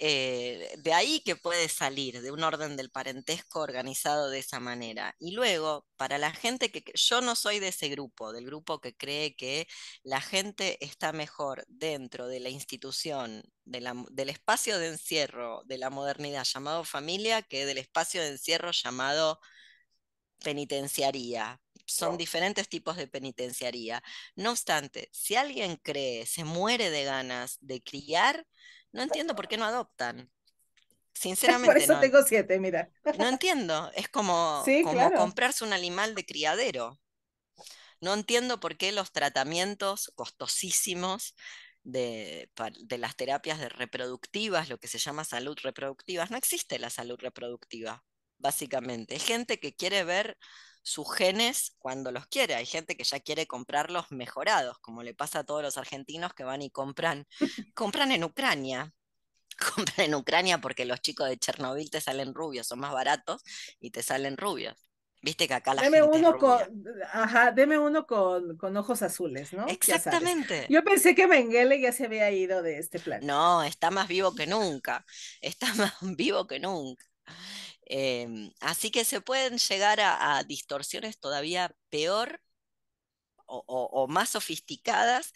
[0.02, 5.16] eh, de ahí que puede salir de un orden del parentesco organizado de esa manera.
[5.20, 8.96] Y luego, para la gente que yo no soy de ese grupo, del grupo que
[8.96, 9.68] cree que
[10.04, 16.46] la gente está mejor dentro de la institución, del espacio de encierro de la modernidad
[16.46, 19.40] llamado familia, que del espacio de encierro llamado
[20.44, 24.04] penitenciaría, son diferentes tipos de penitenciaría.
[24.36, 28.46] No obstante, si alguien cree, se muere de ganas de criar,
[28.92, 30.32] no entiendo por qué no adoptan.
[31.14, 31.68] Sinceramente.
[31.68, 32.90] Por eso tengo siete, mira.
[33.18, 33.92] No entiendo.
[33.94, 37.00] Es como, como comprarse un animal de criadero.
[38.02, 41.36] No entiendo por qué los tratamientos costosísimos
[41.84, 42.50] de,
[42.82, 47.18] de, las terapias de reproductivas, lo que se llama salud reproductiva, no existe la salud
[47.20, 48.04] reproductiva.
[48.40, 49.16] Básicamente.
[49.16, 50.38] Es gente que quiere ver
[50.82, 52.56] sus genes cuando los quiere.
[52.56, 56.44] Hay gente que ya quiere comprarlos mejorados, como le pasa a todos los argentinos que
[56.44, 57.28] van y compran,
[57.76, 58.94] compran en Ucrania.
[59.76, 63.44] Compran en Ucrania porque los chicos de Chernobyl te salen rubios, son más baratos
[63.82, 64.90] y te salen rubios.
[65.22, 69.02] Viste que acá la deme gente uno es con, ajá, deme uno con, con ojos
[69.02, 69.68] azules, ¿no?
[69.68, 70.66] Exactamente.
[70.70, 73.20] Yo pensé que Mengele ya se había ido de este plan.
[73.26, 75.06] No, está más vivo que nunca.
[75.42, 77.06] Está más vivo que nunca.
[77.90, 82.42] Em, así que se pueden llegar a, a distorsiones todavía peor
[83.46, 85.34] o, o- o más sofisticadas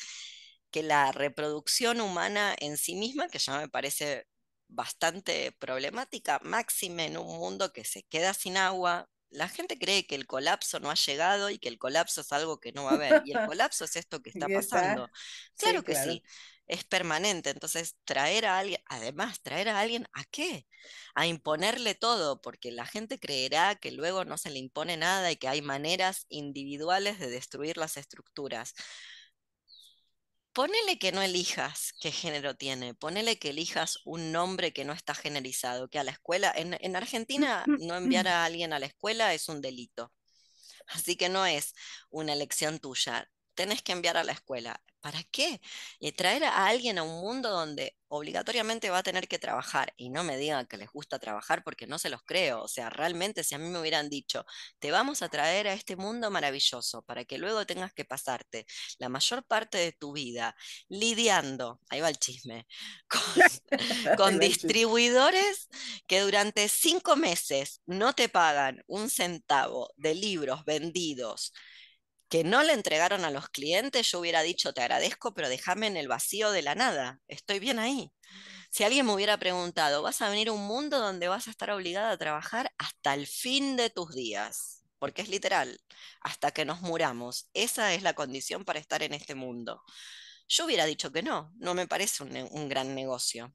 [0.72, 4.28] que la reproducción humana en sí misma, que ya me parece
[4.68, 9.10] bastante problemática, máxime en un mundo que se queda sin agua.
[9.30, 12.60] La gente cree que el colapso no ha llegado y que el colapso es algo
[12.60, 13.20] que no va a haber.
[13.24, 15.12] Y el colapso es esto que está pasando.
[15.58, 15.96] Claro Sí, que claro.
[15.96, 16.24] sí,
[16.68, 17.50] es permanente.
[17.50, 20.68] Entonces, traer a alguien, además, traer a alguien ¿a qué?
[21.16, 25.38] A imponerle todo, porque la gente creerá que luego no se le impone nada y
[25.38, 28.74] que hay maneras individuales de destruir las estructuras.
[30.54, 35.16] Ponele que no elijas qué género tiene, ponele que elijas un nombre que no está
[35.16, 39.34] generizado, que a la escuela, en, en Argentina no enviar a alguien a la escuela
[39.34, 40.14] es un delito,
[40.88, 41.74] así que no es
[42.12, 44.82] una elección tuya, tenés que enviar a la escuela.
[45.02, 45.60] ¿Para qué?
[46.00, 50.10] Y traer a alguien a un mundo donde obligatoriamente va a tener que trabajar y
[50.10, 53.44] no me digan que les gusta trabajar porque no se los creo, o sea, realmente
[53.44, 54.46] si a mí me hubieran dicho,
[54.80, 58.66] te vamos a traer a este mundo maravilloso para que luego tengas que pasarte
[59.00, 60.56] la mayor parte de tu vida
[60.90, 62.68] lidiando, ahí va el chisme,
[64.18, 65.68] con, distribuidores
[66.08, 71.52] que durante cinco meses no te pagan un centavo de libros vendidos
[72.30, 75.98] que no le entregaron a los clientes, yo hubiera dicho, te agradezco, pero déjame en
[75.98, 78.12] el vacío de la nada, estoy bien ahí.
[78.72, 81.70] Si alguien me hubiera preguntado, vas a venir a un mundo donde vas a estar
[81.70, 85.80] obligada a trabajar hasta el fin de tus días, porque es literal,
[86.22, 89.84] hasta que nos muramos, esa es la condición para estar en este mundo.
[90.48, 93.54] Yo hubiera dicho que no, no me parece un, un gran negocio.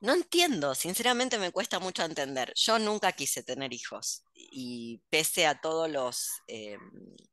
[0.00, 2.54] No entiendo, sinceramente me cuesta mucho entender.
[2.56, 6.78] Yo nunca quise tener hijos y pese a todos los, eh,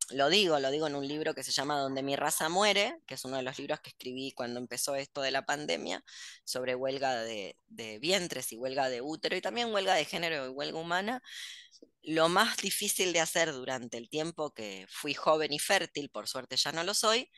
[0.10, 3.14] lo digo, lo digo en un libro que se llama Donde mi raza muere, que
[3.16, 6.04] es uno de los libros que escribí cuando empezó esto de la pandemia,
[6.44, 10.50] sobre huelga de, de vientres y huelga de útero y también huelga de género y
[10.50, 11.24] huelga humana.
[12.04, 16.58] Lo más difícil de hacer durante el tiempo que fui joven y fértil, por suerte
[16.58, 17.32] ya no lo soy,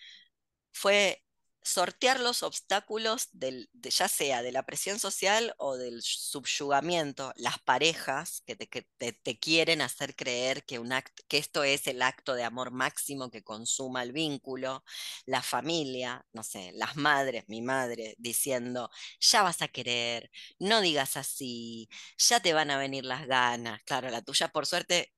[0.72, 1.24] fue
[1.62, 7.60] sortear los obstáculos del, de, ya sea de la presión social o del subyugamiento, las
[7.60, 12.02] parejas que te, que te, quieren hacer creer que, un act, que esto es el
[12.02, 14.84] acto de amor máximo que consuma el vínculo,
[15.26, 21.18] la familia, no sé, las madres, mi madre diciendo, ya vas a querer, no digas
[21.18, 23.84] así, ya te van a venir las ganas.
[23.84, 25.12] Claro, la tuya por suerte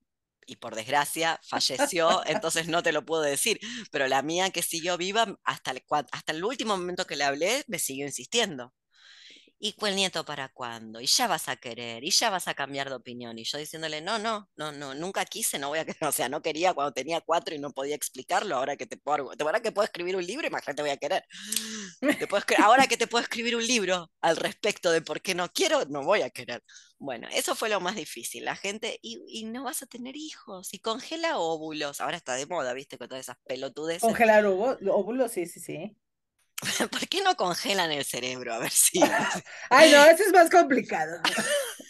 [0.52, 3.58] y por desgracia falleció, entonces no te lo puedo decir,
[3.90, 7.64] pero la mía que siguió viva hasta el, hasta el último momento que le hablé
[7.66, 8.72] me siguió insistiendo.
[9.64, 11.00] ¿Y el nieto para cuándo?
[11.00, 13.38] Y ya vas a querer, y ya vas a cambiar de opinión.
[13.38, 16.28] Y yo diciéndole, no, no, no, no, nunca quise, no voy a querer, o sea,
[16.28, 19.70] no quería cuando tenía cuatro y no podía explicarlo, ahora que te puedo, ahora que
[19.70, 21.24] puedo escribir un libro, imagínate voy a querer.
[22.00, 22.26] Te
[22.58, 26.02] ahora que te puedo escribir un libro al respecto de por qué no quiero, no
[26.02, 26.64] voy a querer.
[26.98, 28.44] Bueno, eso fue lo más difícil.
[28.44, 32.00] La gente, y, y no vas a tener hijos, y congela óvulos.
[32.00, 34.02] Ahora está de moda, viste, con todas esas pelotudeces.
[34.02, 35.96] Congelar óvulos, sí, sí, sí.
[36.90, 38.54] ¿Por qué no congelan el cerebro?
[38.54, 39.00] A ver si.
[39.70, 41.18] Ay, no, eso es más complicado.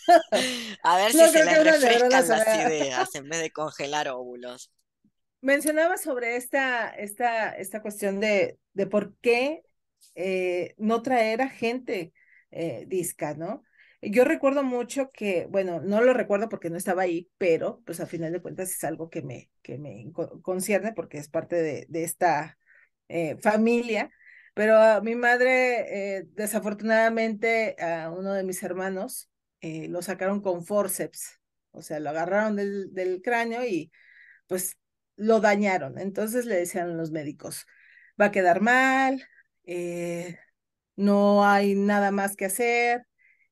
[0.82, 4.70] A ver No si se les refrescan las ideas en vez de congelar óvulos.
[5.40, 9.62] Mencionaba sobre esta, esta, esta cuestión de, de por qué
[10.14, 12.12] eh, no traer a gente
[12.52, 13.62] eh, disca, ¿no?
[14.02, 18.06] Yo recuerdo mucho que, bueno, no lo recuerdo porque no estaba ahí, pero pues a
[18.06, 21.86] final de cuentas es algo que me, que me co- concierne porque es parte de,
[21.88, 22.58] de esta
[23.08, 24.10] eh, familia.
[24.54, 30.64] Pero a mi madre, eh, desafortunadamente, a uno de mis hermanos eh, lo sacaron con
[30.66, 33.90] forceps, o sea, lo agarraron del, del cráneo y
[34.48, 34.76] pues
[35.16, 35.98] lo dañaron.
[35.98, 37.66] Entonces le decían los médicos,
[38.20, 39.22] va a quedar mal,
[39.64, 40.38] eh,
[40.96, 43.06] no hay nada más que hacer.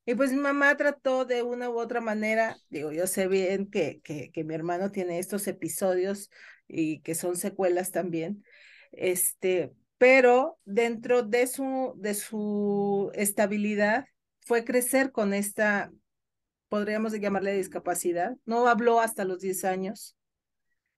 [0.07, 4.01] Y pues mi mamá trató de una u otra manera, digo, yo sé bien que,
[4.03, 6.31] que, que mi hermano tiene estos episodios
[6.67, 8.45] y que son secuelas también,
[8.93, 14.07] este, pero dentro de su, de su estabilidad
[14.39, 15.93] fue crecer con esta,
[16.71, 18.35] podríamos llamarle discapacidad.
[18.47, 20.17] No habló hasta los 10 años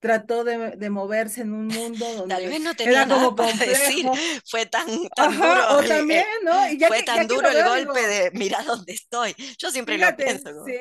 [0.03, 4.05] trató de, moverse en un mundo donde Tal vez no tenía como para decir,
[4.45, 5.77] fue tan, tan duro.
[5.77, 6.51] O también, ¿no?
[6.89, 9.33] fue tan duro el golpe de mira dónde estoy.
[9.57, 10.49] Yo siempre lo pienso.
[10.65, 10.75] Sí,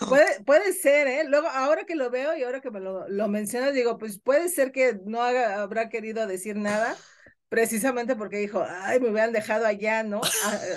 [0.08, 1.24] puede, puede, ser, ¿eh?
[1.28, 4.48] Luego, ahora que lo veo y ahora que me lo, lo mencionas, digo, pues puede
[4.48, 6.96] ser que no habrá querido decir nada,
[7.48, 10.20] precisamente porque dijo, ay, me hubieran dejado allá, ¿no?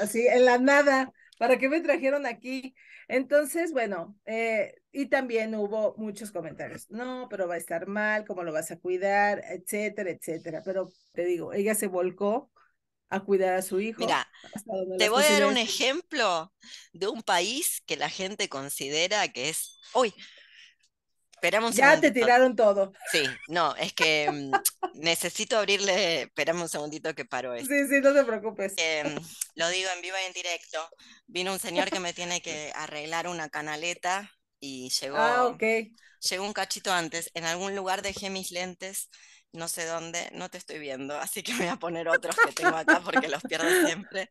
[0.02, 2.76] Así, en la nada, ¿para qué me trajeron aquí?
[3.08, 8.44] Entonces, bueno, eh, y también hubo muchos comentarios, no, pero va a estar mal, ¿cómo
[8.44, 9.44] lo vas a cuidar?
[9.50, 10.62] Etcétera, etcétera.
[10.64, 12.50] Pero te digo, ella se volcó
[13.10, 14.00] a cuidar a su hijo.
[14.00, 14.26] Mira,
[14.98, 16.54] te voy a dar un ejemplo
[16.94, 20.14] de un país que la gente considera que es, uy,
[21.42, 22.94] Esperamos ya te tiraron todo.
[23.12, 24.52] Sí, no, es que mm,
[25.02, 27.68] necesito abrirle, esperamos un segundito que paro esto.
[27.68, 28.74] Sí, sí, no te preocupes.
[28.74, 29.18] Mm,
[29.56, 30.88] lo digo en vivo y en directo.
[31.26, 35.64] Vino un señor que me tiene que arreglar una canaleta y llegó, ah, ok.
[36.30, 37.32] llegó un cachito antes.
[37.34, 39.10] En algún lugar dejé mis lentes,
[39.52, 42.76] no sé dónde, no te estoy viendo, así que voy a poner otros que tengo
[42.76, 44.30] acá porque los pierdo siempre.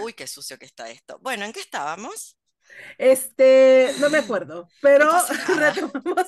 [0.00, 1.16] uy, qué sucio que está esto.
[1.20, 2.36] Bueno, ¿en qué estábamos?
[2.98, 5.10] Este, no me acuerdo, pero
[5.56, 6.26] retomamos,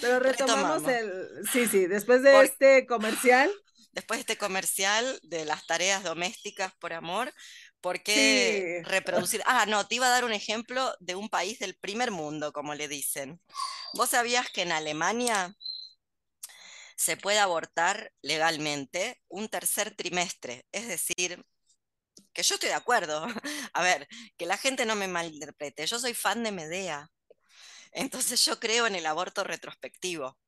[0.00, 3.50] pero retomamos, el, sí, sí, después de este comercial.
[3.92, 7.32] Después de este comercial de las tareas domésticas por amor,
[7.80, 9.42] ¿por qué reproducir?
[9.44, 12.74] Ah, no, te iba a dar un ejemplo de un país del primer mundo, como
[12.74, 13.40] le dicen.
[13.94, 15.56] ¿Vos sabías que en Alemania
[16.96, 20.66] se puede abortar legalmente un tercer trimestre?
[20.70, 21.44] Es decir,
[22.38, 23.26] que yo estoy de acuerdo.
[23.72, 25.84] A ver, que la gente no me malinterprete.
[25.86, 27.10] Yo soy fan de Medea.
[27.90, 30.38] Entonces yo creo en el aborto retrospectivo.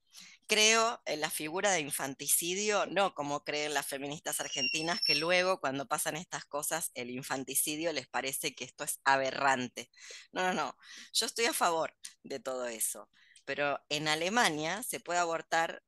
[0.47, 5.88] Creo en la figura de infanticidio, no como creen las feministas argentinas, que luego cuando
[5.88, 9.91] pasan estas cosas, el infanticidio les parece que esto es aberrante.
[10.30, 10.76] No, no, no.
[11.12, 13.11] Yo estoy a favor de todo eso.
[13.45, 15.82] Pero en Alemania se puede abortar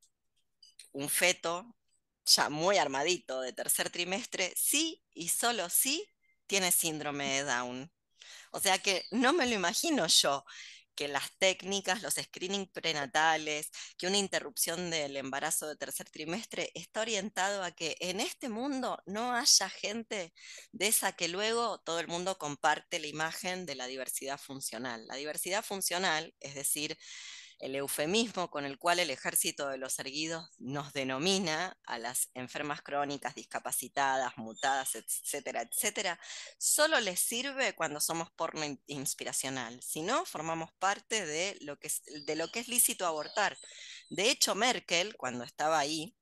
[0.90, 1.76] un feto
[2.24, 6.06] ya muy armadito de tercer trimestre, sí y solo sí
[6.46, 7.92] tiene síndrome de Down.
[8.52, 10.44] O sea que no me lo imagino yo
[10.94, 17.00] que las técnicas, los screenings prenatales, que una interrupción del embarazo de tercer trimestre está
[17.00, 20.34] orientado a que en este mundo no haya gente
[20.72, 25.06] de esa que luego todo el mundo comparte la imagen de la diversidad funcional.
[25.06, 26.98] La diversidad funcional, es decir,
[27.62, 32.82] el eufemismo con el cual el ejército de los erguidos nos denomina a las enfermas
[32.82, 36.18] crónicas, discapacitadas, mutadas, etcétera, etcétera,
[36.58, 39.80] solo les sirve cuando somos porno inspiracional.
[39.80, 43.56] Si no, formamos parte de lo que es, de lo que es lícito abortar.
[44.10, 46.16] De hecho, Merkel, cuando estaba ahí,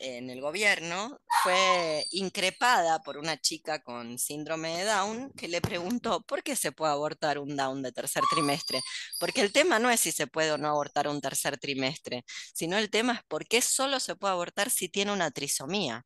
[0.00, 6.22] en el gobierno, fue increpada por una chica con síndrome de Down que le preguntó
[6.22, 8.80] por qué se puede abortar un Down de tercer trimestre.
[9.18, 12.24] Porque el tema no es si se puede o no abortar un tercer trimestre,
[12.54, 16.04] sino el tema es por qué solo se puede abortar si tiene una trisomía.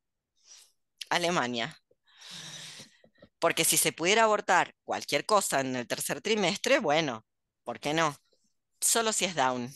[1.11, 1.77] Alemania.
[3.39, 7.25] Porque si se pudiera abortar cualquier cosa en el tercer trimestre, bueno,
[7.63, 8.17] ¿por qué no?
[8.81, 9.73] Solo si es Down.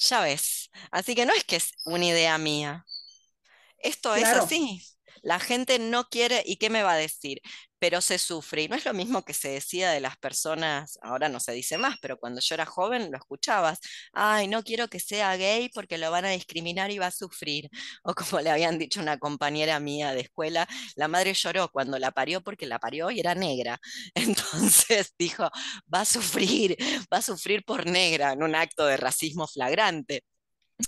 [0.00, 0.70] Ya ves.
[0.90, 2.86] Así que no es que es una idea mía.
[3.78, 4.82] Esto es así.
[5.22, 7.40] La gente no quiere, ¿y qué me va a decir?
[7.80, 8.62] Pero se sufre.
[8.62, 11.78] Y no es lo mismo que se decía de las personas, ahora no se dice
[11.78, 13.80] más, pero cuando yo era joven lo escuchabas,
[14.12, 17.68] ay, no quiero que sea gay porque lo van a discriminar y va a sufrir.
[18.04, 22.12] O como le habían dicho una compañera mía de escuela, la madre lloró cuando la
[22.12, 23.80] parió porque la parió y era negra.
[24.14, 25.50] Entonces dijo,
[25.92, 26.76] va a sufrir,
[27.12, 30.24] va a sufrir por negra en un acto de racismo flagrante.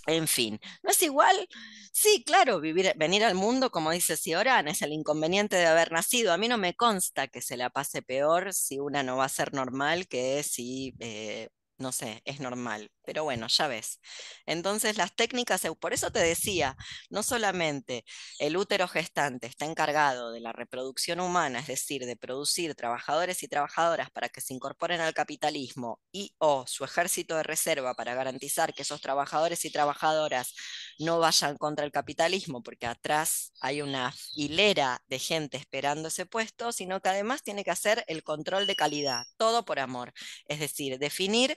[0.06, 1.48] En fin, ¿no es igual?
[1.92, 6.32] Sí, claro, vivir, venir al mundo, como dice Ciorán, es el inconveniente de haber nacido.
[6.32, 9.28] A mí no me consta que se la pase peor si una no va a
[9.28, 11.48] ser normal que si eh,
[11.78, 12.90] no sé, es normal.
[13.04, 14.00] Pero bueno, ya ves.
[14.46, 16.76] Entonces las técnicas, por eso te decía,
[17.10, 18.04] no solamente
[18.38, 23.48] el útero gestante está encargado de la reproducción humana, es decir, de producir trabajadores y
[23.48, 28.72] trabajadoras para que se incorporen al capitalismo y o su ejército de reserva para garantizar
[28.74, 30.54] que esos trabajadores y trabajadoras
[30.98, 36.72] no vayan contra el capitalismo, porque atrás hay una hilera de gente esperando ese puesto,
[36.72, 40.12] sino que además tiene que hacer el control de calidad, todo por amor.
[40.46, 41.56] Es decir, definir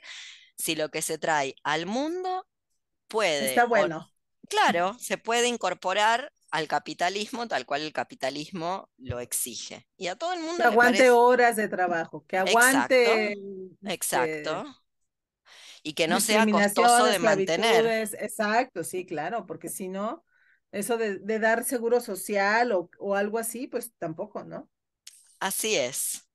[0.58, 2.48] si lo que se trae al mundo
[3.08, 3.50] puede...
[3.50, 4.12] Está bueno.
[4.50, 9.88] claro, se puede incorporar al capitalismo tal cual el capitalismo lo exige.
[9.98, 10.58] Y a todo el mundo...
[10.58, 13.36] Que aguante horas de trabajo, que aguante...
[13.84, 14.62] Exacto.
[14.62, 14.85] Este,
[15.86, 17.86] y que no sea costoso de mantener.
[18.20, 20.26] Exacto, sí, claro, porque si no,
[20.72, 24.68] eso de, dar seguro social o, o algo así, pues tampoco, ¿no?
[25.40, 26.28] Así es.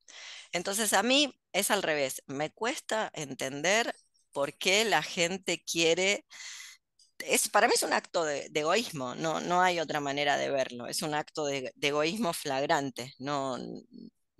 [0.52, 3.92] Entonces a mí es al revés, me cuesta entender
[4.30, 6.24] por qué la gente quiere
[7.18, 10.48] es, para mí es un acto de, de, egoísmo, no, no hay otra manera de
[10.48, 13.58] verlo, es un acto de, de egoísmo flagrante, no,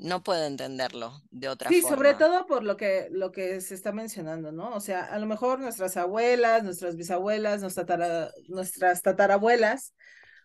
[0.01, 1.97] no puedo entenderlo de otra sí, forma.
[1.97, 4.75] Sí, sobre todo por lo que, lo que se está mencionando, ¿no?
[4.75, 9.95] O sea, a lo mejor nuestras abuelas, nuestras bisabuelas, nuestra tatara, nuestras tatarabuelas,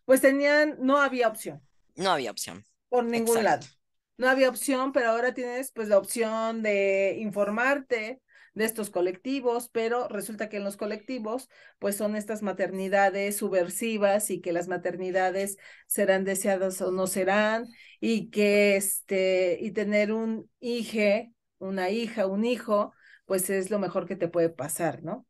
[0.04, 1.62] pues tenían, no había opción.
[1.96, 2.66] No había opción.
[2.90, 3.44] Por ningún Exacto.
[3.44, 3.76] lado.
[4.18, 8.22] No había opción, pero ahora tienes pues la opción de informarte,
[8.56, 14.42] de estos colectivos, pero resulta que en los colectivos, pues son estas maternidades subversivas y
[14.42, 17.68] que las maternidades serán deseadas o no serán,
[18.00, 22.94] y que este, y tener un hijo, una hija, un hijo,
[23.26, 25.28] pues es lo mejor que te puede pasar, ¿no?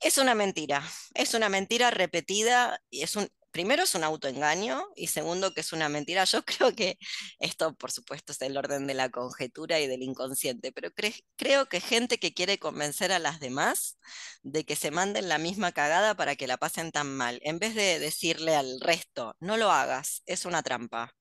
[0.00, 0.82] Es una mentira,
[1.14, 5.72] es una mentira repetida y es un, primero es un autoengaño y segundo que es
[5.72, 6.24] una mentira.
[6.24, 6.98] Yo creo que
[7.38, 10.90] esto, por supuesto, es el orden de la conjetura y del inconsciente, pero
[11.36, 13.98] creo que gente que quiere convencer a las demás
[14.42, 17.74] de que se manden la misma cagada para que la pasen tan mal, en vez
[17.74, 21.14] de decirle al resto, no lo hagas, es una trampa.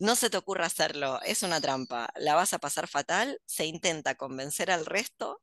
[0.00, 4.16] No se te ocurra hacerlo, es una trampa, la vas a pasar fatal, se intenta
[4.16, 5.42] convencer al resto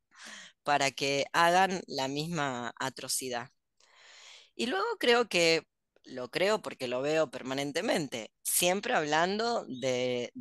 [0.63, 3.49] para que hagan la misma atrocidad.
[4.55, 5.67] Y luego creo que
[6.05, 10.31] lo creo porque lo veo permanentemente, siempre hablando de,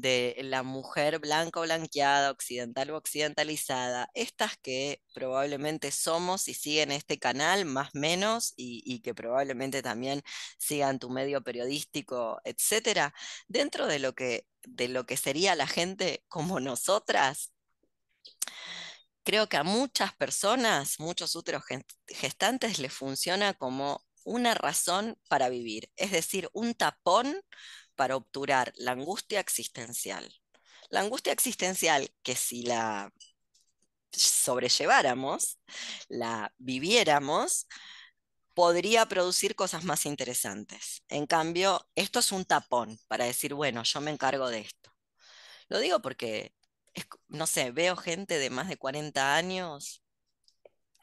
[0.42, 7.18] la mujer blanca o blanqueada, occidental o occidentalizada, estas que probablemente somos y siguen este
[7.18, 10.22] canal más menos y, que probablemente también
[10.58, 13.14] sigan tu medio periodístico, etcétera,
[13.48, 17.52] dentro de lo que, de lo que sería la gente como nosotras,
[19.24, 21.64] creo que a muchas personas, muchos úteros
[22.08, 27.40] gestantes les funciona como una razón para vivir, es decir, un tapón
[27.94, 30.28] para obturar la angustia existencial.
[30.90, 33.12] La angustia existencial que si la
[34.12, 35.58] sobrelleváramos,
[36.08, 37.66] la viviéramos,
[38.54, 41.02] podría producir cosas más interesantes.
[41.08, 44.94] En cambio, esto es un tapón para decir, bueno, yo me encargo de esto.
[45.68, 46.54] Lo digo porque,
[47.28, 50.01] no sé, veo gente de más de 40 años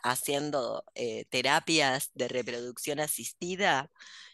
[0.04, 3.91] haciendo eh, terapias de reproducción asistida,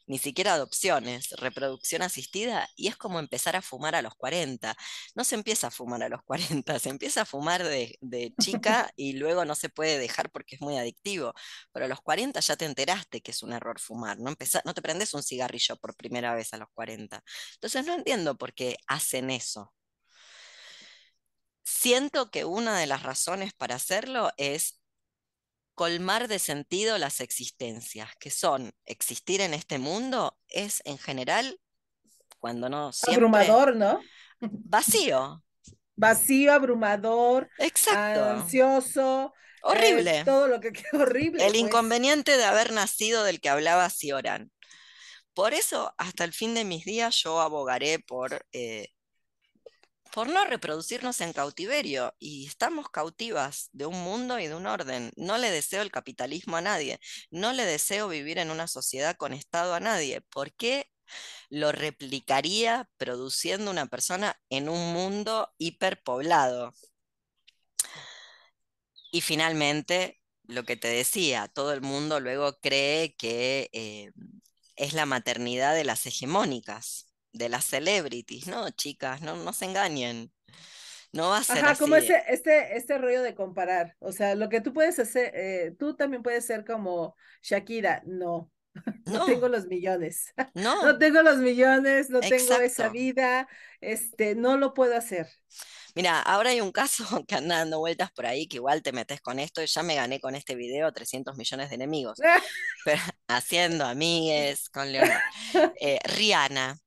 [0.08, 4.76] ni siquiera adopciones, reproducción asistida, y es como empezar a fumar a los 40.
[5.16, 7.98] No se empieza a fumar a los 40, se empieza a fumar de,
[8.42, 11.34] chica y luego no se puede dejar porque es muy adictivo.
[11.72, 14.36] Pero a los 40 ya te enteraste que es un error fumar, no,
[14.66, 17.24] no te prendes un cigarrillo por primera vez a los 40.
[17.56, 19.74] Entonces no entiendo por qué hacen eso.
[21.64, 24.82] Siento que una de las razones para hacerlo es
[25.76, 31.60] colmar de sentido las existencias, que son existir en este mundo, es en general,
[32.40, 33.16] cuando no siempre...
[33.16, 34.00] Abrumador, ¿no?
[34.40, 35.44] Vacío.
[35.96, 38.26] Vacío, abrumador, Exacto.
[38.26, 39.34] ansioso.
[39.62, 40.24] Horrible.
[40.24, 41.44] todo lo que queda horrible.
[41.44, 41.62] El pues.
[41.62, 44.52] inconveniente de haber nacido del que hablaba Sioran.
[45.34, 48.90] Por eso, hasta el fin de mis días, yo abogaré por eh,
[50.16, 55.12] por no reproducirnos en cautiverio y estamos cautivas de un mundo y de un orden.
[55.18, 57.02] No le deseo el capitalismo a nadie,
[57.32, 60.22] no le deseo vivir en una sociedad con Estado a nadie.
[60.22, 60.90] ¿Por qué
[61.50, 66.74] lo replicaría produciendo una persona en un mundo hiperpoblado?
[69.12, 74.14] Y finalmente, lo que te decía, todo el mundo luego cree que eh,
[74.78, 77.05] es la maternidad de las hegemónicas
[77.36, 79.22] de las celebrities, ¿no, chicas?
[79.22, 80.32] No, no se engañen.
[81.12, 83.96] No va a ser Ajá, como ese, este, este rollo de comparar.
[84.00, 88.04] O sea, lo que tú puedes hacer, eh, tú también puedes ser como Shakira.
[88.06, 88.52] No,
[89.06, 90.34] no, tengo los millones.
[90.54, 90.84] No.
[90.84, 93.48] no tengo los millones, no tengo esa vida,
[93.82, 95.28] este, no lo puedo hacer.
[95.96, 99.22] Mira, ahora hay un caso que anda dando vueltas por ahí, que igual te metes
[99.22, 102.20] con esto y ya me gané con este video 300 millones de enemigos.
[103.28, 105.22] haciendo amigues con Leonardo.
[105.80, 106.78] Eh, Rihanna.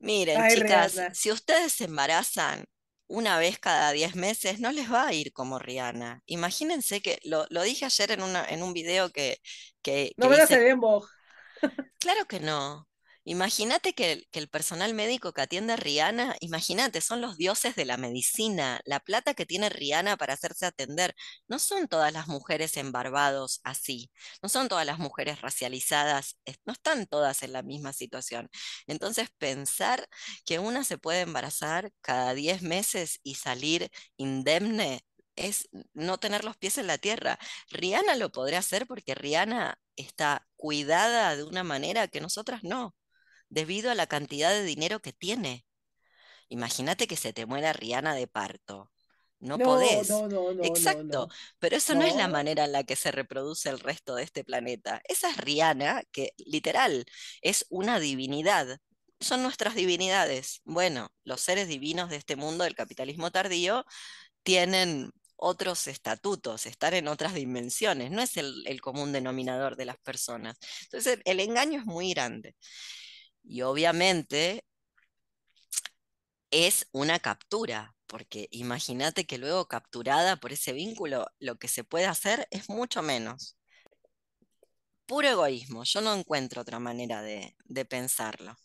[0.00, 2.64] Miren, chicas, si ustedes se embarazan
[3.08, 6.22] una vez cada 10 meses, no les va a ir como Rihanna.
[6.26, 9.38] Imagínense que, lo, dije ayer en, una, en un video que...
[9.82, 10.58] que, no me a hice...
[10.58, 11.06] bien vos.
[11.98, 12.87] Claro que no.
[13.30, 17.98] Imagínate que, el personal médico que atiende a Rihanna, imagínate, son los dioses de la
[17.98, 21.14] medicina, la plata que tiene Rihanna para hacerse atender.
[21.46, 24.10] No son todas las mujeres en Barbados así,
[24.42, 28.48] no son todas las mujeres racializadas, no están todas en la misma situación.
[28.86, 30.08] Entonces, pensar
[30.46, 35.02] que una se puede embarazar cada 10 meses y salir indemne
[35.36, 37.38] es no tener los pies en la tierra.
[37.70, 42.94] Rihanna lo podría hacer porque Rihanna está cuidada de una manera que nosotras no
[43.48, 45.66] debido a la cantidad de dinero que tiene.
[46.48, 48.90] Imagínate que se te muera Rihanna de parto.
[49.40, 50.08] No No, podés.
[50.10, 51.28] no, no, Exacto,
[51.60, 54.42] pero eso no es la manera en la que se reproduce el resto de este
[54.44, 55.00] planeta.
[55.04, 57.04] Esa es Rihanna, que literal
[57.42, 58.78] es una divinidad.
[59.20, 60.60] Son nuestras divinidades.
[60.64, 63.84] Bueno, los seres divinos de este mundo del capitalismo tardío
[64.42, 69.98] tienen otros estatutos, estar en otras dimensiones, no es el, el común denominador de las
[69.98, 70.56] personas.
[70.84, 72.56] Entonces, el engaño es muy grande.
[73.48, 74.62] Y obviamente
[76.50, 82.04] es una captura, porque imagínate que luego capturada por ese vínculo, lo que se puede
[82.06, 83.56] hacer es mucho menos.
[85.06, 88.56] Puro egoísmo, yo no encuentro otra manera de, de pensarlo.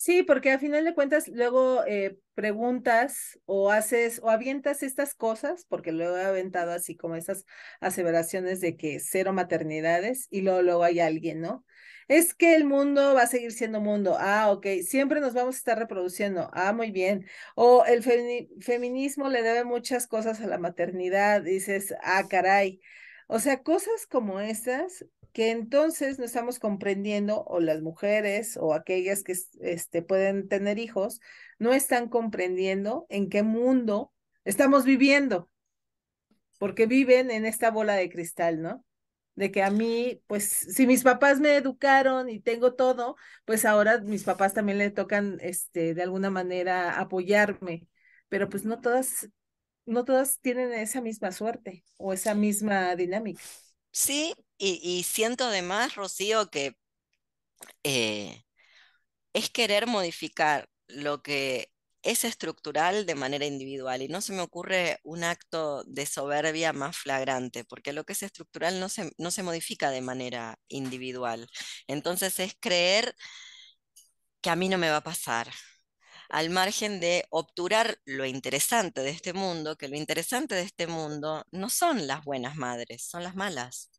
[0.00, 5.64] Sí, porque a final de cuentas luego eh, preguntas o haces o avientas estas cosas,
[5.68, 7.44] porque luego he aventado así como esas
[7.80, 11.64] aseveraciones de que cero maternidades y luego, luego hay alguien, ¿no?
[12.06, 14.16] Es que el mundo va a seguir siendo mundo.
[14.20, 14.66] Ah, ok.
[14.86, 16.48] Siempre nos vamos a estar reproduciendo.
[16.54, 17.26] Ah, muy bien.
[17.56, 21.42] O el femi- feminismo le debe muchas cosas a la maternidad.
[21.42, 22.80] Dices, ah, caray.
[23.28, 29.22] O sea, cosas como esas que entonces no estamos comprendiendo, o las mujeres o aquellas
[29.22, 31.20] que este, pueden tener hijos,
[31.58, 34.12] no están comprendiendo en qué mundo
[34.44, 35.50] estamos viviendo,
[36.58, 38.84] porque viven en esta bola de cristal, ¿no?
[39.34, 44.00] De que a mí, pues, si mis papás me educaron y tengo todo, pues ahora
[44.00, 47.86] mis papás también le tocan, este, de alguna manera apoyarme,
[48.28, 49.28] pero pues no todas,
[49.88, 53.42] no todas tienen esa misma suerte o esa misma dinámica.
[53.90, 56.76] Sí, y, siento además, Rocío, que
[57.82, 58.42] eh,
[59.32, 61.70] es querer modificar lo que
[62.02, 66.96] es estructural de manera individual y no se me ocurre un acto de soberbia más
[66.96, 71.48] flagrante, porque lo que es estructural no se, no se modifica de manera individual.
[71.86, 73.14] Entonces es creer
[74.40, 75.50] que a mí no me va a pasar,
[76.28, 81.44] al margen de obturar lo interesante de este mundo, que lo interesante de este mundo
[81.52, 83.90] no son las buenas madres, son las malas.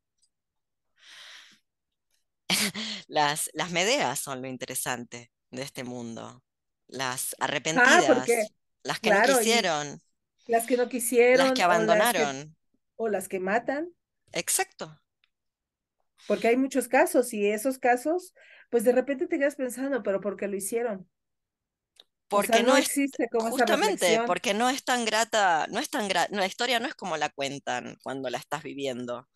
[3.08, 6.44] Las, las Medeas son lo interesante de este mundo.
[6.88, 7.36] Las
[7.76, 8.54] Ah, arrepentidas,
[8.84, 10.02] las que no claro, quisieron,
[10.48, 10.90] las que no
[11.32, 12.56] las que quisieron o las que abandonaron.
[12.98, 13.94] o las que matan,
[14.42, 14.86] Exacto.
[16.26, 18.34] porque hay muchos casos y esos casos,
[18.70, 21.10] pues de repente te quedas pensando, pero ¿por qué lo hicieron?
[22.32, 22.92] O sea, Porque no es,
[23.32, 26.96] como justamente, porque no es tan grata, no es tan grata, la historia no es
[26.96, 29.28] como la cuentan cuando la estás viviendo.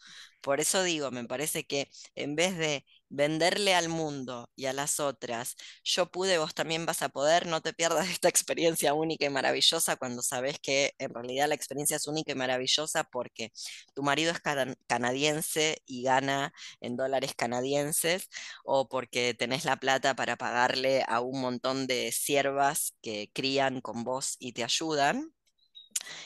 [0.41, 2.85] Por eso digo, me parece que en vez de
[3.15, 7.61] venderle al mundo y a las otras, yo pude, vos también vas a poder, no
[7.61, 12.07] te pierdas esta experiencia única y maravillosa cuando sabes que en realidad la experiencia es
[12.07, 13.51] única y maravillosa porque
[13.93, 18.29] tu marido es cana- canadiense y gana en dólares canadienses
[18.63, 24.03] o porque tenés la plata para pagarle a un montón de siervas que crían con
[24.03, 25.33] vos y te ayudan,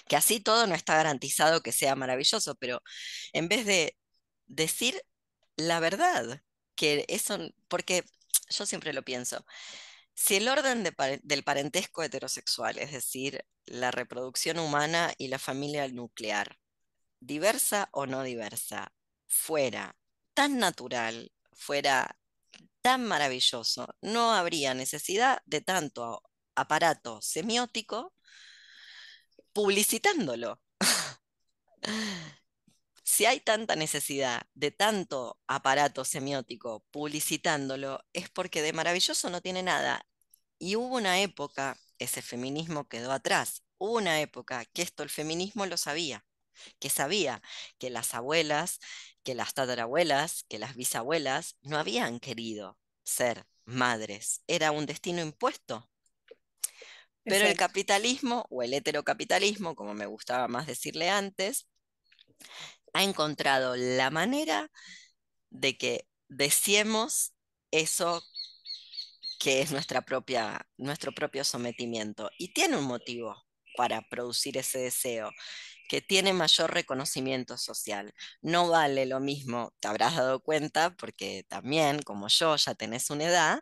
[0.08, 2.82] que así todo no está garantizado que sea maravilloso, pero
[3.34, 3.98] en vez de
[4.48, 5.02] decir
[5.58, 6.42] la verdad,
[6.78, 8.06] que eso, porque
[8.50, 9.46] yo siempre lo pienso,
[10.14, 10.84] si el orden
[11.24, 16.58] del parentesco heterosexual, es decir, la reproducción humana y la familia nuclear,
[17.20, 18.94] diversa o no diversa,
[19.28, 19.96] fuera
[20.34, 22.18] tan natural, fuera
[22.82, 26.24] tan maravilloso, no habría necesidad de tanto
[26.56, 28.14] aparato semiótico
[29.54, 30.62] publicitándolo.
[33.18, 39.64] Si hay tanta necesidad de tanto aparato semiótico publicitándolo, es porque de maravilloso no tiene
[39.64, 40.06] nada.
[40.60, 45.66] Y hubo una época, ese feminismo quedó atrás, hubo una época que esto el feminismo
[45.66, 46.28] lo sabía,
[46.78, 47.42] que sabía
[47.80, 48.78] que las abuelas,
[49.24, 55.90] que las tatarabuelas, que las bisabuelas no habían querido ser madres, era un destino impuesto.
[57.24, 61.66] Pero el capitalismo, o el heterocapitalismo, como me gustaba más decirle antes,
[62.94, 64.72] ha encontrado la manera
[65.50, 67.34] de que deseemos
[67.72, 68.24] eso
[69.40, 72.30] que es nuestra propia, nuestro propio sometimiento.
[72.38, 73.36] Y tiene un motivo
[73.78, 75.32] para producir ese deseo,
[75.90, 78.14] que tiene mayor reconocimiento social.
[78.42, 83.26] No vale lo mismo, te habrás dado cuenta, porque también, como yo, ya tenés una
[83.26, 83.62] edad,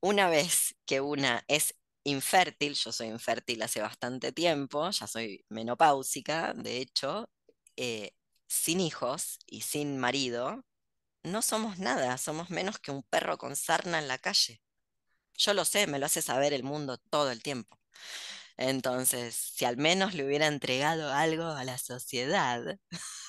[0.00, 1.74] una vez que una es
[2.04, 7.30] infértil, yo soy infértil hace bastante tiempo, ya soy menopáusica, de hecho,
[7.76, 8.12] eh,
[8.48, 10.64] sin hijos y sin marido,
[11.24, 14.62] no somos nada, somos menos que un perro con sarna en la calle.
[15.38, 17.78] Yo lo sé, me lo hace saber el mundo todo el tiempo.
[18.56, 22.62] Entonces, si al menos le hubiera entregado algo a la sociedad,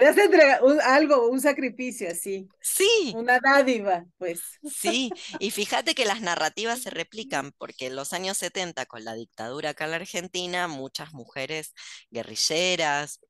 [0.00, 4.40] Entregar un- algo, un sacrificio así, Sí, una dádiva, pues.
[4.64, 5.10] sí.
[5.38, 9.70] Y fíjate que las narrativas se replican, porque en los años 70, con la dictadura
[9.70, 11.74] acá en la Argentina, muchas mujeres
[12.10, 13.20] guerrilleras,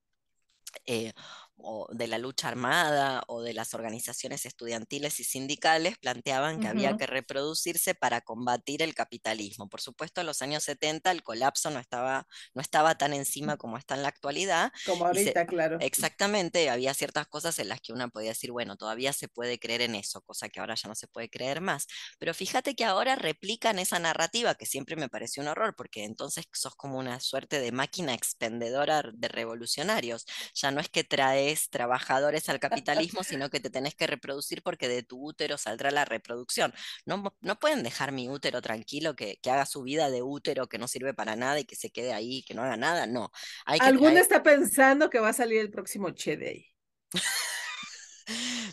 [0.87, 1.13] eh,
[1.61, 6.93] o de la lucha armada o de las organizaciones estudiantiles y sindicales planteaban que había
[6.93, 9.69] Ujú, que reproducirse para combatir el capitalismo.
[9.69, 13.77] Por supuesto, en los años 70 el colapso no estaba, no estaba tan encima como
[13.77, 15.79] está en la actualidad Como y se, ahorita, claro.
[15.79, 19.83] exactamente había ciertas cosas en las que una podía decir, bueno, todavía se puede creer
[19.83, 21.87] en eso, cosa que ahora ya no se puede creer más.
[22.19, 26.47] Pero fíjate que ahora replican esa narrativa que siempre me pareció un horror, porque entonces
[26.53, 31.05] sos como una suerte de máquina expendedora de revolucionarios ya no es que
[31.49, 35.91] traes trabajadores al capitalismo, sino que te tenés que reproducir porque de tu útero saldrá
[35.91, 36.73] la reproducción.
[37.07, 40.79] No, no pueden dejar mi útero tranquilo, que, que haga su vida de útero que
[40.79, 43.07] no sirve para nada y que se quede ahí, que no haga nada.
[43.07, 43.31] No,
[43.65, 46.67] hay que ¿Alguno está pensando que va a salir el próximo Che de ahí?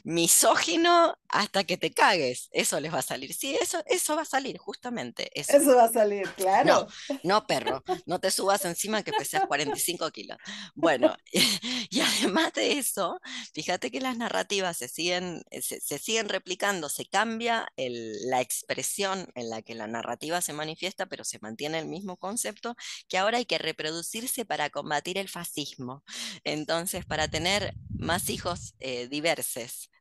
[0.04, 2.50] misógino hasta que te cagues.
[2.52, 3.34] Eso les va a salir.
[3.34, 5.58] Sí, eso, eso va a salir, justamente, eso.
[5.58, 6.88] Eso va a salir, claro.
[7.24, 10.38] no, perro, no te subas encima que pesas 45 kilos.
[10.76, 11.16] Bueno,
[11.90, 13.20] y además de eso,
[13.54, 19.28] fíjate que las narrativas se siguen, se, se siguen replicando, se cambia el- la expresión
[19.36, 22.76] en la que la narrativa se manifiesta, pero se mantiene el mismo concepto,
[23.08, 26.04] que ahora hay que reproducirse para combatir el fascismo.
[26.44, 29.45] Entonces, para tener más hijos eh, diversos,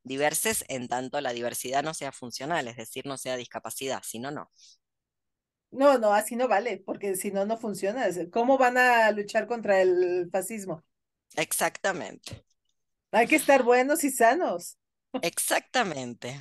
[0.02, 4.50] diversos en tanto la diversidad no sea funcional, es decir, no sea discapacidad, sino no.
[5.70, 8.06] No, no, así no vale, porque si no, no funciona.
[8.30, 10.84] ¿Cómo van a luchar contra el fascismo?
[11.36, 12.44] Exactamente.
[13.10, 14.78] Hay que estar buenos y sanos.
[15.22, 16.40] Exactamente.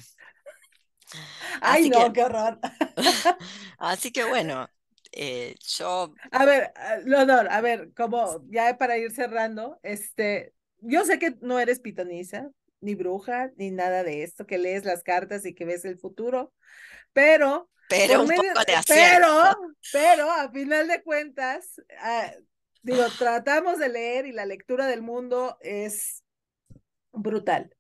[1.62, 2.60] Ay, Así que, no, qué horror.
[3.80, 4.68] así que bueno,
[5.12, 11.06] eh, yo, A ver, ah, Leonor, a ver, como ya para ir cerrando, este, yo
[11.06, 12.50] sé que no eres pitonisa,
[12.84, 16.54] ni bruja, ni nada de esto, que lees las cartas y que ves el futuro,
[17.14, 19.54] pero pero un medio, poco de pero,
[19.92, 22.32] pero a final de cuentas, ah,
[22.82, 26.24] digo, tratamos de leer y la lectura del mundo es
[27.12, 27.76] brutal.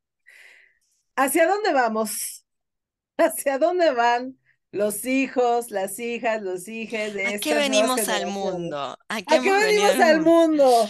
[1.16, 2.45] ¿Hacia dónde vamos?
[3.18, 4.38] ¿Hacia dónde van
[4.72, 8.97] los hijos, las hijas, los hijos de ¿A qué venimos al mundo?
[9.08, 10.89] ¿A qué ¿A qué venimos al mundo?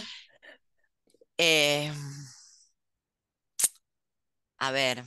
[1.36, 1.92] Eh,
[4.66, 5.04] a ver,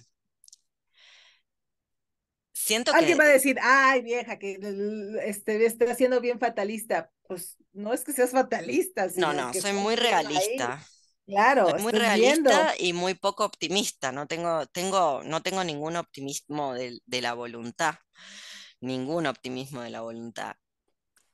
[2.54, 4.60] siento Alguien que, va a decir, ay, vieja, que
[5.24, 7.12] este, está siendo bien fatalista.
[7.28, 10.00] Pues no es que seas fatalista, no, no, soy muy ahí.
[10.00, 10.80] realista.
[10.80, 10.98] Soy
[11.28, 12.50] Claro, muy estás viendo.
[12.50, 14.14] realista y muy poco optimista.
[14.14, 17.96] No tengo, tengo, no tengo ningún optimismo de, de la voluntad.
[18.80, 20.56] Ningún optimismo de la voluntad.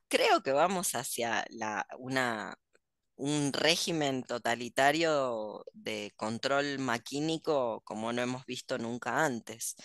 [0.07, 2.55] Creo que vamos hacia la, una,
[3.23, 9.75] un régimen totalitario de control maquínico como no hemos visto nunca antes.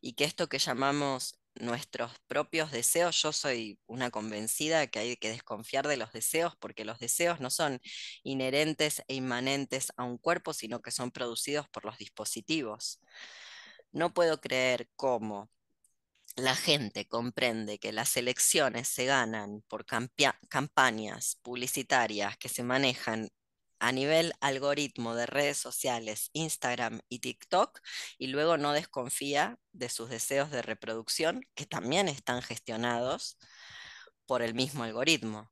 [0.00, 5.30] Y que esto que llamamos nuestros propios deseos, yo soy una convencida que hay que
[5.30, 7.80] desconfiar de los deseos porque los deseos no son
[8.24, 13.00] inherentes e inmanentes a un cuerpo, sino que son producidos por los dispositivos.
[13.92, 15.50] No puedo creer cómo
[16.36, 23.30] la gente comprende que las elecciones se ganan por campañas publicitarias que se manejan
[23.80, 27.80] a nivel algoritmo de redes sociales, Instagram y TikTok,
[28.18, 33.38] y luego no desconfía de sus deseos de reproducción, que también están gestionados
[34.26, 35.50] por el mismo algoritmo.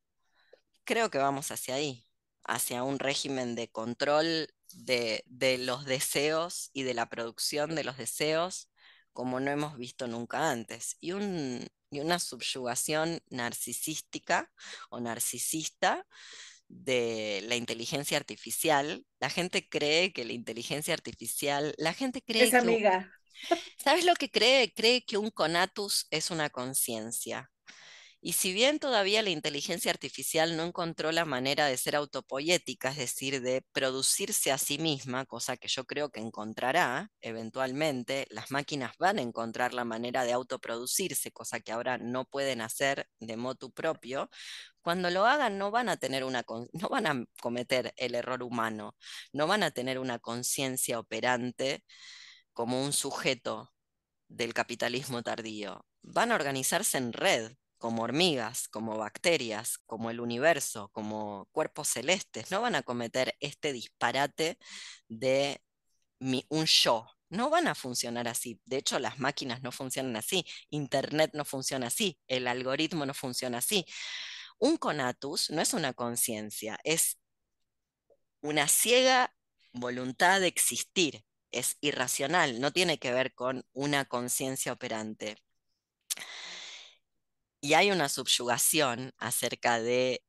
[0.85, 2.05] Creo que vamos hacia ahí,
[2.45, 8.69] hacia un régimen de control de los deseos y de la producción de los deseos
[9.17, 14.53] como no hemos visto nunca antes, y, un, y una subyugación narcisística
[14.91, 16.07] o narcisista
[16.69, 19.05] de la inteligencia artificial.
[19.19, 23.11] La gente cree que la inteligencia artificial, la gente cree Es que, amiga.
[23.79, 24.73] ¿sabes lo que cree?
[24.75, 27.51] Cree que un conatus es una conciencia.
[28.21, 32.97] Y si bien todavía la inteligencia artificial no encontró la manera de ser autopoética, es
[32.97, 38.93] decir, de producirse a sí misma, cosa que yo creo que encontrará eventualmente, las máquinas
[38.99, 43.71] van a encontrar la manera de autoproducirse, cosa que ahora no pueden hacer de motu
[43.73, 44.29] propio.
[44.83, 48.97] Cuando lo hagan no van a tener una no van a cometer el error humano,
[49.33, 51.85] no van a tener una conciencia operante
[52.53, 53.73] como un sujeto
[54.29, 55.87] del capitalismo tardío.
[56.03, 62.51] Van a organizarse en red, como hormigas, como bacterias, como el universo, como cuerpos celestes.
[62.51, 64.59] No van a cometer este disparate
[65.09, 65.63] de
[66.21, 67.07] un yo.
[67.29, 68.61] No van a funcionar así.
[68.65, 70.45] De hecho, las máquinas no funcionan así.
[70.71, 72.19] Internet no funciona así.
[72.29, 73.85] El algoritmo no funciona así.
[74.59, 77.19] Un conatus no es una conciencia, es
[78.41, 79.35] una ciega
[79.73, 85.37] voluntad de existir, es irracional, no tiene que ver con una conciencia operante.
[87.67, 90.23] Y hay una subyugación acerca de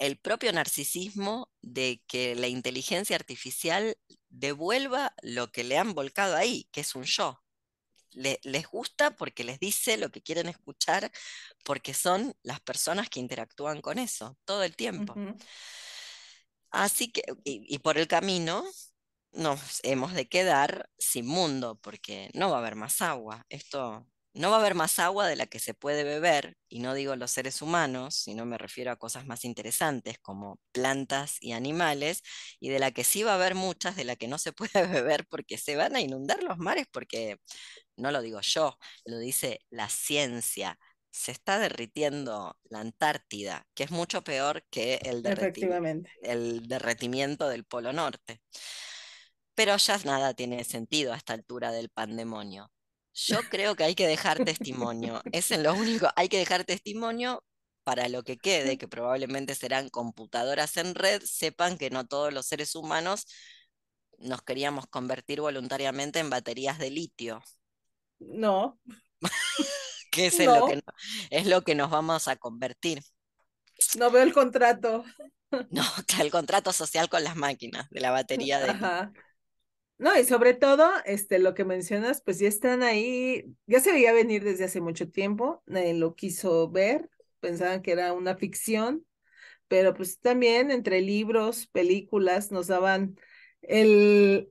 [0.00, 3.96] el propio narcisismo de que la inteligencia artificial
[4.28, 7.40] devuelva lo que le han volcado ahí, que es un yo.
[8.10, 11.12] les gusta porque les dice lo que quieren escuchar,
[11.62, 15.14] porque son las personas que interactúan con eso todo el tiempo.
[16.72, 18.64] Así que, y, por el camino,
[19.30, 23.46] nos hemos de quedar sin mundo, porque no va a haber más agua.
[23.48, 24.04] Esto
[24.34, 27.16] no va a haber más agua de la que se puede beber, y no digo
[27.16, 32.22] los seres humanos, sino me refiero a cosas más interesantes como plantas y animales,
[32.60, 34.86] y de la que sí va a haber muchas de la que no se puede
[34.86, 37.38] beber porque se van a inundar los mares, porque
[37.96, 40.78] no lo digo yo, lo dice la ciencia.
[41.10, 45.22] Se está derritiendo la Antártida, que es mucho peor que el,
[46.22, 48.40] el derretimiento del Polo Norte.
[49.54, 52.70] Pero ya nada tiene sentido a esta altura del pandemonio.
[53.14, 55.20] Yo creo que hay que dejar testimonio.
[55.32, 57.44] Es lo único, hay que dejar testimonio
[57.84, 62.46] para lo que quede, que probablemente serán computadoras en red, sepan que no todos los
[62.46, 63.26] seres humanos
[64.18, 67.42] nos queríamos convertir voluntariamente en baterías de litio.
[68.18, 68.78] No.
[70.12, 70.82] que es, Lo que
[71.30, 73.02] es lo que nos vamos a convertir.
[73.98, 75.04] No veo el contrato.
[75.70, 75.82] No,
[76.20, 78.70] el contrato social con las máquinas de la batería de.
[78.70, 79.12] Ajá.
[80.02, 84.12] No, y sobre todo, este, lo que mencionas, pues ya están ahí, ya se veía
[84.12, 89.06] venir desde hace mucho tiempo, nadie lo quiso ver, pensaban que era una ficción,
[89.68, 93.16] pero pues también entre libros, películas, nos daban
[93.60, 94.50] el,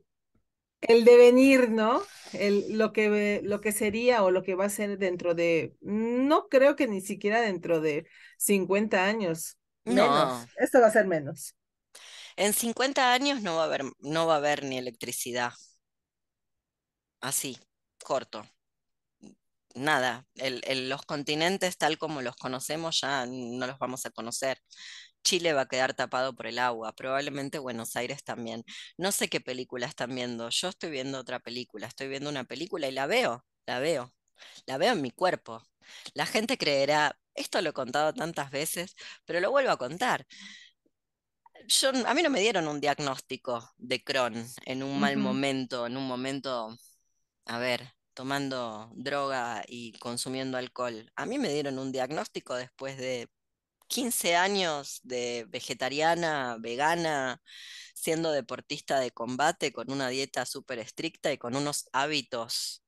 [0.80, 2.02] el devenir, ¿no?
[2.32, 6.48] El, lo, que, lo que sería o lo que va a ser dentro de, no
[6.48, 11.58] creo que ni siquiera dentro de 50 años, menos, esto va a ser menos.
[12.36, 15.54] En 50 años no va a haber, no va a haber ni electricidad.
[17.20, 17.58] Así,
[18.04, 18.44] corto.
[19.74, 24.58] Nada, los continentes tal como los conocemos ya no los vamos a conocer.
[25.24, 28.64] Chile va a quedar tapado por el agua, probablemente Buenos Aires también.
[28.98, 32.88] No sé qué película están viendo, yo estoy viendo otra película, estoy viendo una película
[32.88, 34.14] y la veo, la veo,
[34.66, 35.62] la veo en mi cuerpo.
[36.14, 40.26] La gente creerá, esto lo he contado tantas veces, pero lo vuelvo a contar
[42.06, 46.08] a mí no me dieron un diagnóstico de Crohn en un mal momento, en un
[46.08, 46.76] momento,
[47.46, 51.12] a ver, tomando droga y consumiendo alcohol.
[51.16, 53.30] A mí me dieron un diagnóstico después de
[53.88, 57.42] 15 años de vegetariana, vegana,
[57.94, 62.84] siendo deportista de combate, con una dieta súper estricta y con unos hábitos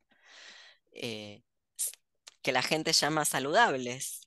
[0.94, 1.44] eh,
[2.42, 4.23] que la gente llama saludables.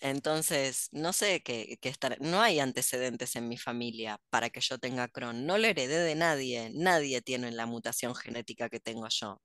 [0.00, 5.08] Entonces, no sé qué, estar, no hay antecedentes en mi familia para que yo tenga
[5.08, 5.46] Crohn.
[5.46, 6.70] No lo heredé de nadie.
[6.74, 9.40] Nadie tiene la mutación genética que tengo yo.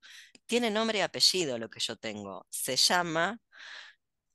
[0.45, 2.45] Tiene nombre y apellido lo que yo tengo.
[2.49, 3.39] Se llama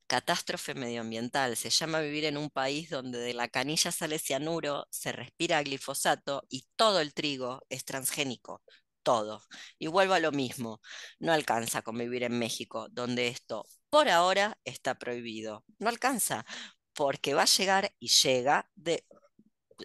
[0.06, 1.56] catástrofe medioambiental.
[1.56, 6.44] Se llama vivir en un país donde de la canilla sale cianuro, se respira glifosato
[6.50, 8.62] y todo el trigo es transgénico
[9.02, 9.42] todo.
[9.78, 10.80] Y vuelvo a lo mismo,
[11.18, 15.64] no alcanza con vivir en México, donde esto por ahora está prohibido.
[15.78, 16.46] No alcanza,
[16.94, 19.04] porque va a llegar y llega de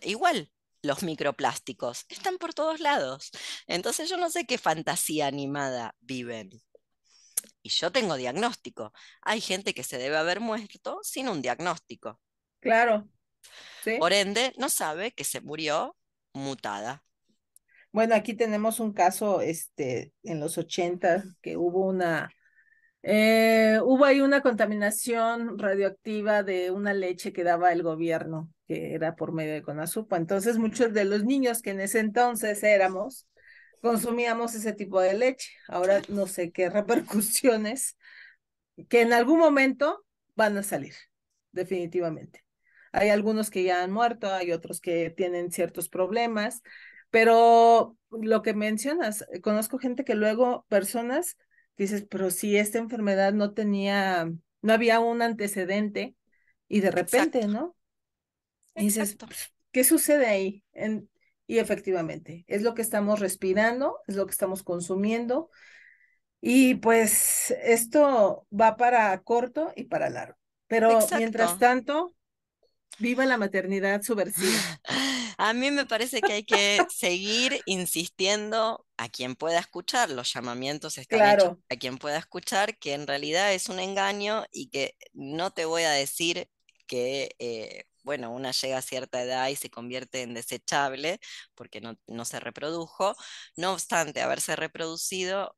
[0.01, 0.51] igual.
[0.84, 3.32] Los microplásticos están por todos lados.
[3.65, 6.51] Entonces yo no sé qué fantasía animada viven.
[7.61, 8.93] Y yo tengo diagnóstico.
[9.22, 12.22] Hay gente que se debe haber muerto sin un diagnóstico.
[12.61, 13.09] Claro.
[13.99, 15.97] Por ende, no sabe que se murió
[16.34, 17.03] mutada.
[17.98, 22.30] Bueno, aquí tenemos un caso este, en los 80 que hubo una,
[23.02, 29.16] eh, hubo ahí una contaminación radioactiva de una leche que daba el gobierno, que era
[29.16, 30.16] por medio de Conasupa.
[30.16, 33.28] Entonces, muchos de los niños que en ese entonces éramos,
[33.82, 35.50] consumíamos ese tipo de leche.
[35.68, 37.98] Ahora no sé qué repercusiones
[38.89, 40.93] que en algún momento van a salir,
[41.52, 42.43] definitivamente.
[42.91, 46.62] Hay algunos que ya han muerto, hay otros que tienen ciertos problemas,
[47.10, 51.38] pero lo que mencionas, eh, conozco gente que luego, personas,
[51.78, 54.32] dices, pero si esta enfermedad no tenía,
[54.62, 56.16] no había un antecedente
[56.68, 57.76] y de repente, ¿no?
[58.76, 59.18] Y dices,
[59.72, 60.64] ¿qué sucede ahí?
[61.49, 65.49] y efectivamente, es lo que estamos respirando, es lo que estamos consumiendo.
[66.41, 70.38] Y pues esto va para corto y para largo.
[70.68, 72.14] Pero mientras tanto,
[72.99, 74.60] viva la maternidad subversiva.
[75.38, 80.98] A mí me parece que hay que seguir insistiendo a quien pueda escuchar, los llamamientos
[80.98, 85.52] están hechos a quien pueda escuchar, que en realidad es un engaño y que no
[85.52, 86.50] te voy a decir
[86.88, 91.20] que eh, bueno, una llega a cierta edad y se convierte en desechable
[91.56, 93.16] porque no, no se reprodujo.
[93.58, 95.56] No obstante, haberse reproducido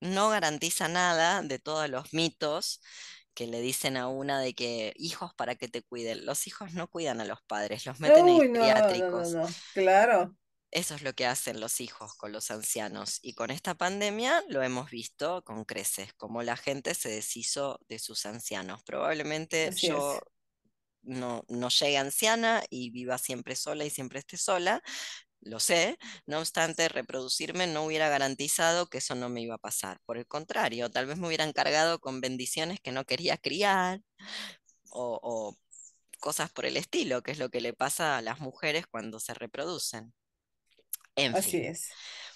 [0.00, 2.80] no garantiza nada de todos los mitos
[3.34, 6.26] que le dicen a una de que hijos para que te cuiden.
[6.26, 8.60] Los hijos no cuidan a los padres, los meten Uy, en no,
[8.98, 10.36] no, no, claro,
[10.70, 13.18] Eso es lo que hacen los hijos con los ancianos.
[13.22, 17.98] Y con esta pandemia lo hemos visto con creces, como la gente se deshizo de
[17.98, 18.82] sus ancianos.
[18.84, 20.20] Probablemente así yo es.
[21.02, 24.82] no, no llegue anciana y viva siempre sola y siempre esté sola,
[25.42, 30.00] lo sé, no obstante, reproducirme no hubiera garantizado que eso no me iba a pasar.
[30.06, 34.00] Por el contrario, tal vez me hubieran cargado con bendiciones que no quería criar
[34.90, 35.56] o, o
[36.20, 39.34] cosas por el estilo, que es lo que le pasa a las mujeres cuando se
[39.34, 40.14] reproducen.
[41.16, 41.90] En Así fin, es.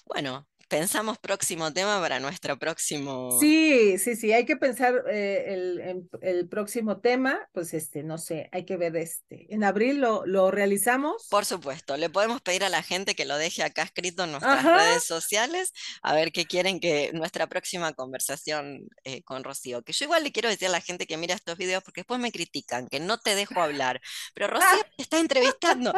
[0.05, 6.09] bueno, pensamos próximo tema para nuestro próximo Sí, sí, sí, hay que pensar eh, el,
[6.21, 9.53] el próximo tema, pues este, no sé, hay que ver este.
[9.53, 11.27] En abril lo, lo realizamos.
[11.29, 14.59] Por supuesto, le podemos pedir a la gente que lo deje acá escrito en nuestras
[14.59, 19.83] Ajá, redes sociales, a ver qué quieren que nuestra próxima conversación eh, con Rocío.
[19.83, 22.19] Que yo igual le quiero decir a la gente que mira estos videos, porque después
[22.19, 24.01] me critican, que no te dejo hablar,
[24.33, 25.93] pero Rocío te está entrevistando.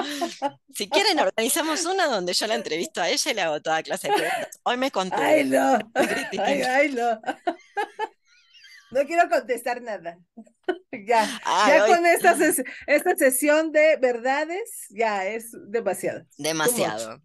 [0.74, 4.10] Si quieren, organizamos una donde yo la entrevisto a ella y le hago toda clase
[4.10, 4.59] de preguntas.
[4.64, 5.80] Hoy me ay, contuve, no,
[6.38, 7.20] ay, ay, no.
[8.92, 10.18] No quiero contestar nada.
[10.92, 16.26] Ya, Ay, ya hoy con esta, ses- esta sesión de verdades, ya es demasiado.
[16.38, 17.22] Demasiado.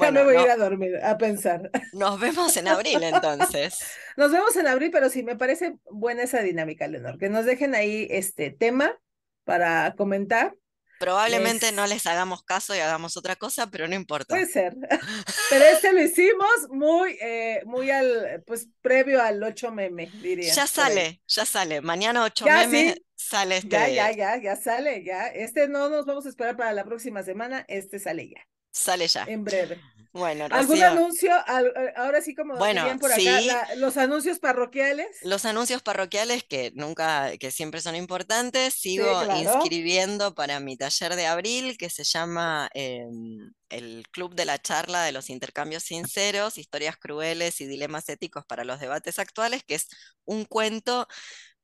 [0.00, 1.70] Ya me Bueno, voy a no, ir a dormir, a pensar.
[1.92, 4.00] nos vemos en abril entonces.
[4.16, 7.74] Nos vemos en abril, pero sí, me parece buena esa dinámica, Leonor, que nos dejen
[7.74, 8.98] ahí este tema
[9.44, 10.54] para comentar.
[10.98, 12.06] Probablemente no Les...
[12.06, 14.34] hagamos caso y hagamos otra cosa, pero no importa.
[14.34, 14.76] Puede ser,
[15.50, 20.66] pero este lo hicimos muy, eh, muy al, pues previo al 8 meme, diría, Ya
[20.66, 21.80] sale, ya sale.
[21.80, 25.26] Mañana 8 Ya, memes sí, sale ya, ya, este, ya, ya sale, ya.
[25.28, 28.40] Este no nos vamos a esperar para la próxima semana, este sale ya,
[28.72, 29.24] sale ya.
[29.28, 29.80] en breve.
[30.12, 31.32] Bueno, ¿Algún Rocío, anuncio?
[31.46, 35.08] Al- eh, ahora sí, como bueno, dirían por acá, sí, la- los anuncios parroquiales.
[35.20, 39.30] los anuncios parroquiales que nunca, que siempre son importantes, Sí, sigo claro.
[39.30, 45.02] inscribiendo para mi taller de abril que se llama em, el Club de la Charla
[45.02, 49.88] de los Intercambios Sinceros, Historias Crueles y Dilemas Éticos para los Debates Actuales, que es
[50.24, 51.08] un cuento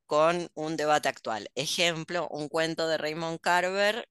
[0.07, 1.51] con un debate actual.
[1.55, 4.09] Ejemplo, un cuento de Raymond Carver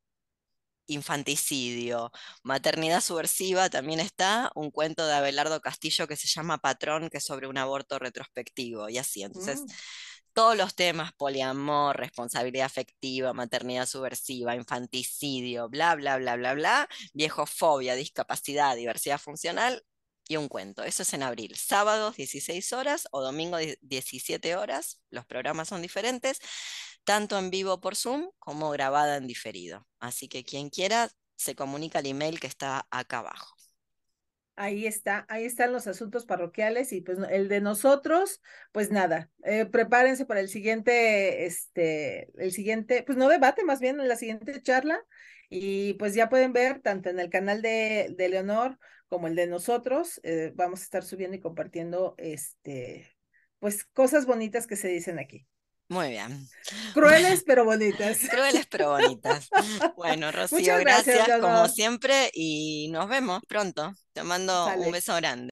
[0.88, 2.12] infanticidio,
[2.44, 7.26] maternidad subversiva también está, un cuento de Abelardo Castillo que se llama Patrón, que es
[7.26, 9.24] sobre un aborto retrospectivo y así.
[9.24, 9.68] Entonces, Mm.
[10.34, 17.96] todos los temas, poliamor, responsabilidad afectiva, maternidad subversiva, infanticidio, bla, bla, bla, bla, bla, viejofobia,
[17.96, 19.84] discapacidad, diversidad funcional
[20.28, 20.84] y un cuento.
[20.84, 21.56] Eso es en abril.
[21.56, 25.02] Sábados 16 horas o domingo 17 horas.
[25.10, 26.40] Los programas son diferentes,
[27.04, 29.88] tanto en vivo por Zoom como grabada en diferido.
[30.00, 33.56] Así que quien quiera se comunica al email que está acá abajo.
[34.56, 38.40] Ahí está, ahí están los asuntos parroquiales y pues el de nosotros,
[38.72, 44.00] pues nada, eh, prepárense para el siguiente, este, el siguiente, pues no debate, más bien
[44.00, 45.04] en la siguiente charla
[45.50, 48.78] y pues ya pueden ver tanto en el canal de, de Leonor
[49.08, 53.08] como el de nosotros, eh, vamos a estar subiendo y compartiendo, este,
[53.60, 55.48] pues cosas bonitas que se dicen aquí.
[55.94, 56.50] Muy bien.
[56.94, 58.18] Crueles pero bonitas.
[58.32, 59.48] Crueles pero bonitas.
[59.96, 63.94] Bueno, Rocío, Muchas gracias, gracias como siempre y nos vemos pronto.
[64.14, 65.52] Te mando un beso grande.